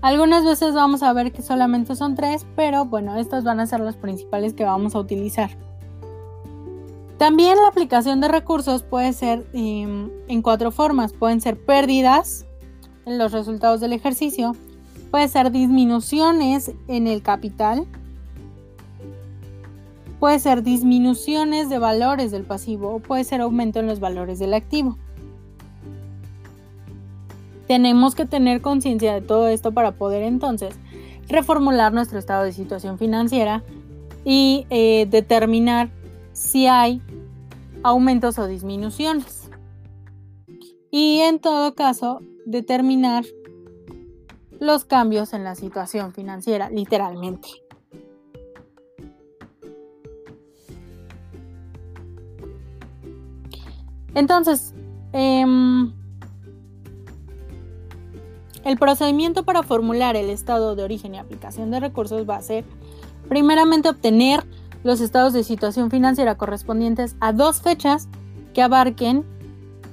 Algunas 0.01 0.45
veces 0.45 0.73
vamos 0.73 1.03
a 1.03 1.11
ver 1.11 1.33
que 1.33 1.41
solamente 1.41 1.95
son 1.95 2.15
tres, 2.15 2.45
pero 2.55 2.85
bueno, 2.85 3.17
estas 3.17 3.43
van 3.43 3.59
a 3.59 3.67
ser 3.67 3.81
las 3.81 3.97
principales 3.97 4.53
que 4.53 4.63
vamos 4.63 4.95
a 4.95 4.99
utilizar. 4.99 5.49
También 7.17 7.57
la 7.57 7.67
aplicación 7.67 8.21
de 8.21 8.27
recursos 8.27 8.83
puede 8.83 9.13
ser 9.13 9.47
em, 9.53 10.09
en 10.27 10.41
cuatro 10.41 10.71
formas. 10.71 11.13
Pueden 11.13 11.41
ser 11.41 11.59
pérdidas, 11.59 12.47
en 13.07 13.17
los 13.17 13.31
resultados 13.31 13.79
del 13.79 13.93
ejercicio, 13.93 14.53
puede 15.09 15.29
ser 15.29 15.51
disminuciones 15.51 16.73
en 16.89 17.07
el 17.07 17.21
capital, 17.21 17.87
puede 20.19 20.39
ser 20.39 20.61
disminuciones 20.61 21.69
de 21.69 21.79
valores 21.79 22.31
del 22.31 22.43
pasivo 22.43 22.95
o 22.95 22.99
puede 22.99 23.23
ser 23.23 23.39
aumento 23.39 23.79
en 23.79 23.87
los 23.87 24.01
valores 24.01 24.39
del 24.39 24.53
activo. 24.53 24.97
Tenemos 27.65 28.13
que 28.13 28.25
tener 28.25 28.61
conciencia 28.61 29.13
de 29.13 29.21
todo 29.21 29.47
esto 29.47 29.71
para 29.71 29.93
poder 29.93 30.23
entonces 30.23 30.75
reformular 31.29 31.93
nuestro 31.93 32.19
estado 32.19 32.43
de 32.43 32.51
situación 32.51 32.97
financiera 32.97 33.63
y 34.25 34.65
eh, 34.69 35.07
determinar 35.09 35.89
si 36.33 36.67
hay 36.67 37.01
aumentos 37.87 38.37
o 38.37 38.47
disminuciones. 38.47 39.49
Y 40.91 41.19
en 41.19 41.39
todo 41.39 41.73
caso, 41.73 42.19
determinar 42.45 43.23
los 44.59 44.83
cambios 44.83 45.33
en 45.33 45.45
la 45.45 45.55
situación 45.55 46.13
financiera, 46.13 46.69
literalmente. 46.69 47.47
Entonces, 54.15 54.73
em, 55.13 55.93
el 58.65 58.77
procedimiento 58.77 59.45
para 59.45 59.63
formular 59.63 60.17
el 60.17 60.29
estado 60.29 60.75
de 60.75 60.83
origen 60.83 61.15
y 61.15 61.19
aplicación 61.19 61.71
de 61.71 61.79
recursos 61.79 62.27
va 62.27 62.35
a 62.35 62.41
ser, 62.41 62.65
primeramente, 63.29 63.87
obtener 63.87 64.43
los 64.87 65.01
estados 65.01 65.33
de 65.33 65.43
situación 65.43 65.91
financiera 65.91 66.35
correspondientes 66.35 67.17
a 67.19 67.33
dos 67.33 67.59
fechas 67.59 68.07
que 68.53 68.61
abarquen 68.61 69.25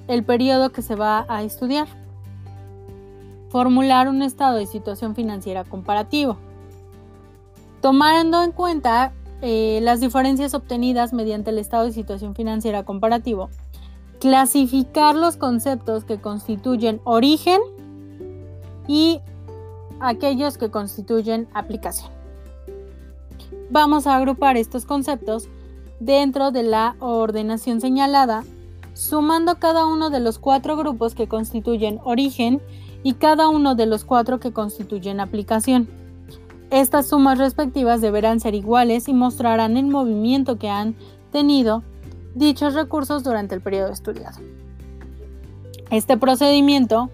el 0.06 0.22
periodo 0.22 0.70
que 0.70 0.82
se 0.82 0.94
va 0.94 1.26
a 1.28 1.42
estudiar 1.42 1.88
formular 3.48 4.08
un 4.08 4.22
estado 4.22 4.56
de 4.56 4.66
situación 4.66 5.16
financiera 5.16 5.64
comparativo, 5.64 6.36
tomando 7.80 8.44
en 8.44 8.52
cuenta 8.52 9.12
eh, 9.42 9.80
las 9.82 9.98
diferencias 9.98 10.54
obtenidas 10.54 11.12
mediante 11.12 11.50
el 11.50 11.58
estado 11.58 11.86
de 11.86 11.92
situación 11.92 12.36
financiera 12.36 12.84
comparativo, 12.84 13.50
clasificar 14.20 15.16
los 15.16 15.36
conceptos 15.36 16.04
que 16.04 16.20
constituyen 16.20 17.00
origen 17.02 17.60
y 18.86 19.20
aquellos 19.98 20.56
que 20.56 20.70
constituyen 20.70 21.48
aplicación. 21.52 22.23
Vamos 23.74 24.06
a 24.06 24.14
agrupar 24.14 24.56
estos 24.56 24.86
conceptos 24.86 25.48
dentro 25.98 26.52
de 26.52 26.62
la 26.62 26.94
ordenación 27.00 27.80
señalada, 27.80 28.44
sumando 28.92 29.56
cada 29.58 29.84
uno 29.84 30.10
de 30.10 30.20
los 30.20 30.38
cuatro 30.38 30.76
grupos 30.76 31.16
que 31.16 31.26
constituyen 31.26 31.98
origen 32.04 32.62
y 33.02 33.14
cada 33.14 33.48
uno 33.48 33.74
de 33.74 33.86
los 33.86 34.04
cuatro 34.04 34.38
que 34.38 34.52
constituyen 34.52 35.18
aplicación. 35.18 35.88
Estas 36.70 37.08
sumas 37.08 37.38
respectivas 37.38 38.00
deberán 38.00 38.38
ser 38.38 38.54
iguales 38.54 39.08
y 39.08 39.12
mostrarán 39.12 39.76
el 39.76 39.86
movimiento 39.86 40.56
que 40.56 40.68
han 40.68 40.94
tenido 41.32 41.82
dichos 42.36 42.74
recursos 42.74 43.24
durante 43.24 43.56
el 43.56 43.60
periodo 43.60 43.90
estudiado. 43.90 44.38
Este 45.90 46.16
procedimiento 46.16 47.10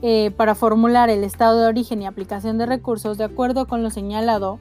eh, 0.00 0.30
para 0.36 0.54
formular 0.54 1.10
el 1.10 1.24
estado 1.24 1.58
de 1.58 1.66
origen 1.66 2.02
y 2.02 2.06
aplicación 2.06 2.56
de 2.56 2.66
recursos 2.66 3.18
de 3.18 3.24
acuerdo 3.24 3.66
con 3.66 3.82
lo 3.82 3.90
señalado 3.90 4.60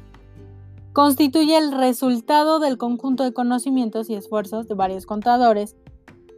constituye 0.93 1.57
el 1.57 1.71
resultado 1.71 2.59
del 2.59 2.77
conjunto 2.77 3.23
de 3.23 3.33
conocimientos 3.33 4.09
y 4.09 4.15
esfuerzos 4.15 4.67
de 4.67 4.75
varios 4.75 5.05
contadores 5.05 5.75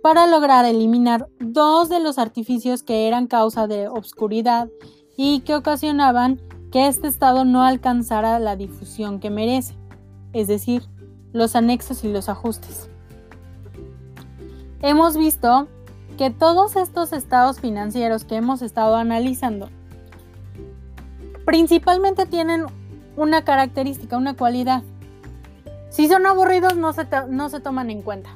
para 0.02 0.28
lograr 0.28 0.66
eliminar 0.66 1.28
dos 1.40 1.90
de 1.90 2.00
los 2.00 2.18
artificios 2.18 2.84
que 2.84 3.08
eran 3.08 3.28
causa 3.28 3.68
de 3.68 3.88
obscuridad 3.88 4.70
y 5.16 5.40
que 5.42 5.56
ocasionaban 5.56 6.42
que 6.72 6.88
este 6.88 7.08
estado 7.08 7.46
no 7.46 7.64
alcanzara 7.64 8.40
la 8.40 8.56
difusión 8.56 9.20
que 9.20 9.30
merece, 9.30 9.76
es 10.34 10.48
decir, 10.48 10.84
los 11.32 11.56
anexos 11.56 12.04
y 12.04 12.12
los 12.12 12.30
ajustes. 12.30 12.90
Hemos 14.82 15.16
visto 15.16 15.68
que 16.18 16.30
todos 16.30 16.76
estos 16.76 17.14
estados 17.14 17.60
financieros 17.60 18.26
que 18.26 18.36
hemos 18.36 18.62
estado 18.62 18.96
analizando 18.96 19.70
principalmente 21.46 22.26
tienen 22.26 22.66
una 23.16 23.44
característica, 23.44 24.18
una 24.18 24.36
cualidad. 24.36 24.84
Si 25.90 26.08
son 26.08 26.26
aburridos 26.26 26.76
no 26.76 26.94
se, 26.94 27.08
no 27.30 27.50
se 27.50 27.60
toman 27.60 27.90
en 27.90 28.02
cuenta. 28.02 28.32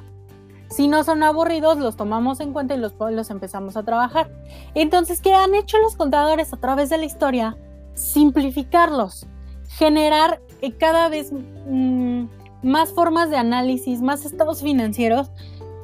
Si 0.70 0.86
no 0.86 1.02
son 1.02 1.22
aburridos, 1.22 1.78
los 1.78 1.96
tomamos 1.96 2.40
en 2.40 2.52
cuenta 2.52 2.74
y 2.74 2.78
los, 2.78 2.94
los 2.98 3.30
empezamos 3.30 3.76
a 3.76 3.82
trabajar. 3.82 4.30
Entonces, 4.74 5.20
¿qué 5.20 5.34
han 5.34 5.54
hecho 5.54 5.78
los 5.78 5.96
contadores 5.96 6.52
a 6.52 6.58
través 6.58 6.90
de 6.90 6.98
la 6.98 7.06
historia? 7.06 7.56
Simplificarlos, 7.94 9.26
generar 9.68 10.40
eh, 10.60 10.72
cada 10.72 11.08
vez 11.08 11.32
mm, 11.32 12.26
más 12.62 12.92
formas 12.92 13.30
de 13.30 13.38
análisis, 13.38 14.02
más 14.02 14.24
estados 14.24 14.62
financieros 14.62 15.30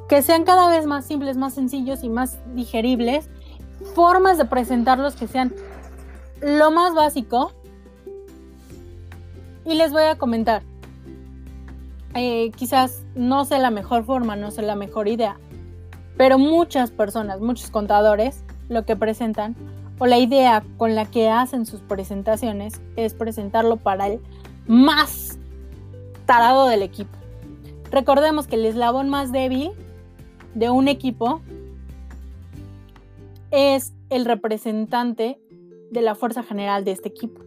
que 0.09 0.23
sean 0.23 0.45
cada 0.45 0.69
vez 0.69 0.87
más 0.87 1.07
simples, 1.07 1.37
más 1.37 1.55
sencillos 1.55 2.03
y 2.05 2.09
más 2.09 2.39
digeribles, 2.55 3.29
formas 3.95 4.39
de 4.39 4.45
presentarlos 4.45 5.17
que 5.17 5.27
sean 5.27 5.55
lo 6.41 6.71
más 6.71 6.95
básico. 6.95 7.53
Y 9.65 9.75
les 9.75 9.93
voy 9.93 10.03
a 10.03 10.17
comentar, 10.17 10.63
eh, 12.15 12.51
quizás 12.57 13.03
no 13.15 13.45
sé 13.45 13.59
la 13.59 13.71
mejor 13.71 14.05
forma, 14.05 14.37
no 14.37 14.51
sé 14.51 14.63
la 14.63 14.77
mejor 14.77 15.09
idea, 15.09 15.39
pero 16.17 16.39
muchas 16.39 16.91
personas, 16.91 17.41
muchos 17.41 17.71
contadores, 17.71 18.45
lo 18.69 18.85
que 18.85 18.97
presentan 18.97 19.57
o 19.99 20.07
la 20.07 20.19
idea 20.19 20.65
con 20.77 20.95
la 20.95 21.05
que 21.07 21.29
hacen 21.29 21.67
sus 21.67 21.81
presentaciones 21.81 22.81
es 22.97 23.15
presentarlo 23.15 23.77
para 23.77 24.09
el 24.09 24.21
más 24.67 25.39
tarado 26.27 26.67
del 26.67 26.83
equipo. 26.83 27.17
Recordemos 27.91 28.47
que 28.47 28.57
el 28.57 28.65
eslabón 28.67 29.09
más 29.09 29.31
débil 29.33 29.71
de 30.55 30.71
un 30.71 30.89
equipo 30.89 31.41
es 33.51 33.93
el 34.11 34.25
representante 34.25 35.39
de 35.91 36.03
la 36.03 36.15
fuerza 36.15 36.43
general 36.43 36.85
de 36.85 36.93
este 36.93 37.09
equipo. 37.09 37.41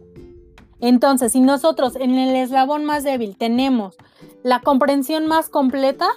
Entonces, 0.80 1.32
si 1.32 1.40
nosotros 1.40 1.96
en 1.96 2.16
el 2.16 2.36
eslabón 2.36 2.84
más 2.84 3.04
débil 3.04 3.36
tenemos 3.36 3.96
la 4.42 4.60
comprensión 4.60 5.26
más 5.26 5.48
completa, 5.48 6.08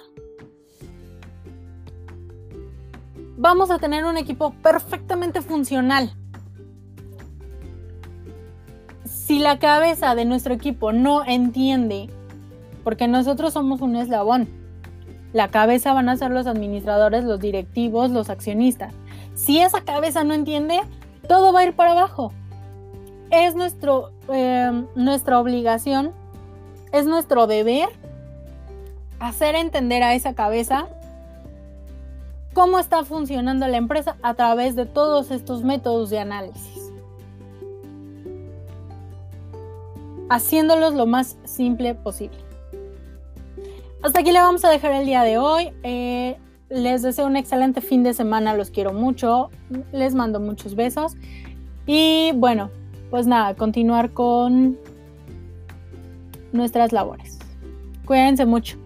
vamos 3.36 3.70
a 3.70 3.78
tener 3.78 4.04
un 4.04 4.16
equipo 4.16 4.54
perfectamente 4.62 5.42
funcional. 5.42 6.12
Si 9.04 9.38
la 9.38 9.58
cabeza 9.58 10.14
de 10.14 10.24
nuestro 10.24 10.54
equipo 10.54 10.92
no 10.92 11.24
entiende, 11.24 12.08
porque 12.84 13.08
nosotros 13.08 13.52
somos 13.52 13.80
un 13.80 13.96
eslabón, 13.96 14.48
la 15.32 15.48
cabeza 15.48 15.92
van 15.92 16.08
a 16.08 16.16
ser 16.16 16.30
los 16.30 16.46
administradores, 16.46 17.24
los 17.24 17.40
directivos, 17.40 18.10
los 18.10 18.30
accionistas. 18.30 18.94
Si 19.34 19.58
esa 19.58 19.80
cabeza 19.82 20.24
no 20.24 20.34
entiende, 20.34 20.80
todo 21.26 21.52
va 21.52 21.60
a 21.60 21.64
ir 21.64 21.74
para 21.74 21.92
abajo. 21.92 22.32
Es 23.32 23.54
nuestro, 23.54 24.10
em, 24.28 24.86
nuestra 24.94 25.40
obligación, 25.40 26.12
es 26.92 27.06
nuestro 27.06 27.46
deber 27.46 27.88
hacer 29.20 29.54
entender 29.54 30.02
a 30.02 30.14
esa 30.14 30.34
cabeza 30.34 30.86
cómo 32.52 32.78
está 32.78 33.04
funcionando 33.04 33.66
la 33.68 33.78
empresa 33.78 34.18
a 34.22 34.34
través 34.34 34.76
de 34.76 34.84
todos 34.84 35.30
estos 35.30 35.62
métodos 35.62 36.10
de 36.10 36.18
análisis. 36.18 36.92
Haciéndolos 40.28 40.92
lo 40.92 41.06
más 41.06 41.38
simple 41.44 41.94
posible. 41.94 42.36
Hasta 44.02 44.20
aquí 44.20 44.32
le 44.32 44.40
vamos 44.40 44.62
a 44.66 44.68
dejar 44.68 44.92
el 44.92 45.06
día 45.06 45.22
de 45.22 45.38
hoy. 45.38 45.72
Eh, 45.84 46.36
les 46.68 47.00
deseo 47.00 47.26
un 47.26 47.36
excelente 47.36 47.80
fin 47.80 48.02
de 48.02 48.12
semana, 48.12 48.54
los 48.54 48.70
quiero 48.70 48.92
mucho, 48.92 49.48
les 49.90 50.14
mando 50.14 50.38
muchos 50.38 50.74
besos. 50.74 51.14
Y 51.86 52.32
bueno, 52.34 52.70
pues 53.12 53.26
nada, 53.26 53.54
continuar 53.54 54.12
con 54.12 54.78
nuestras 56.50 56.92
labores. 56.92 57.38
Cuídense 58.06 58.46
mucho. 58.46 58.78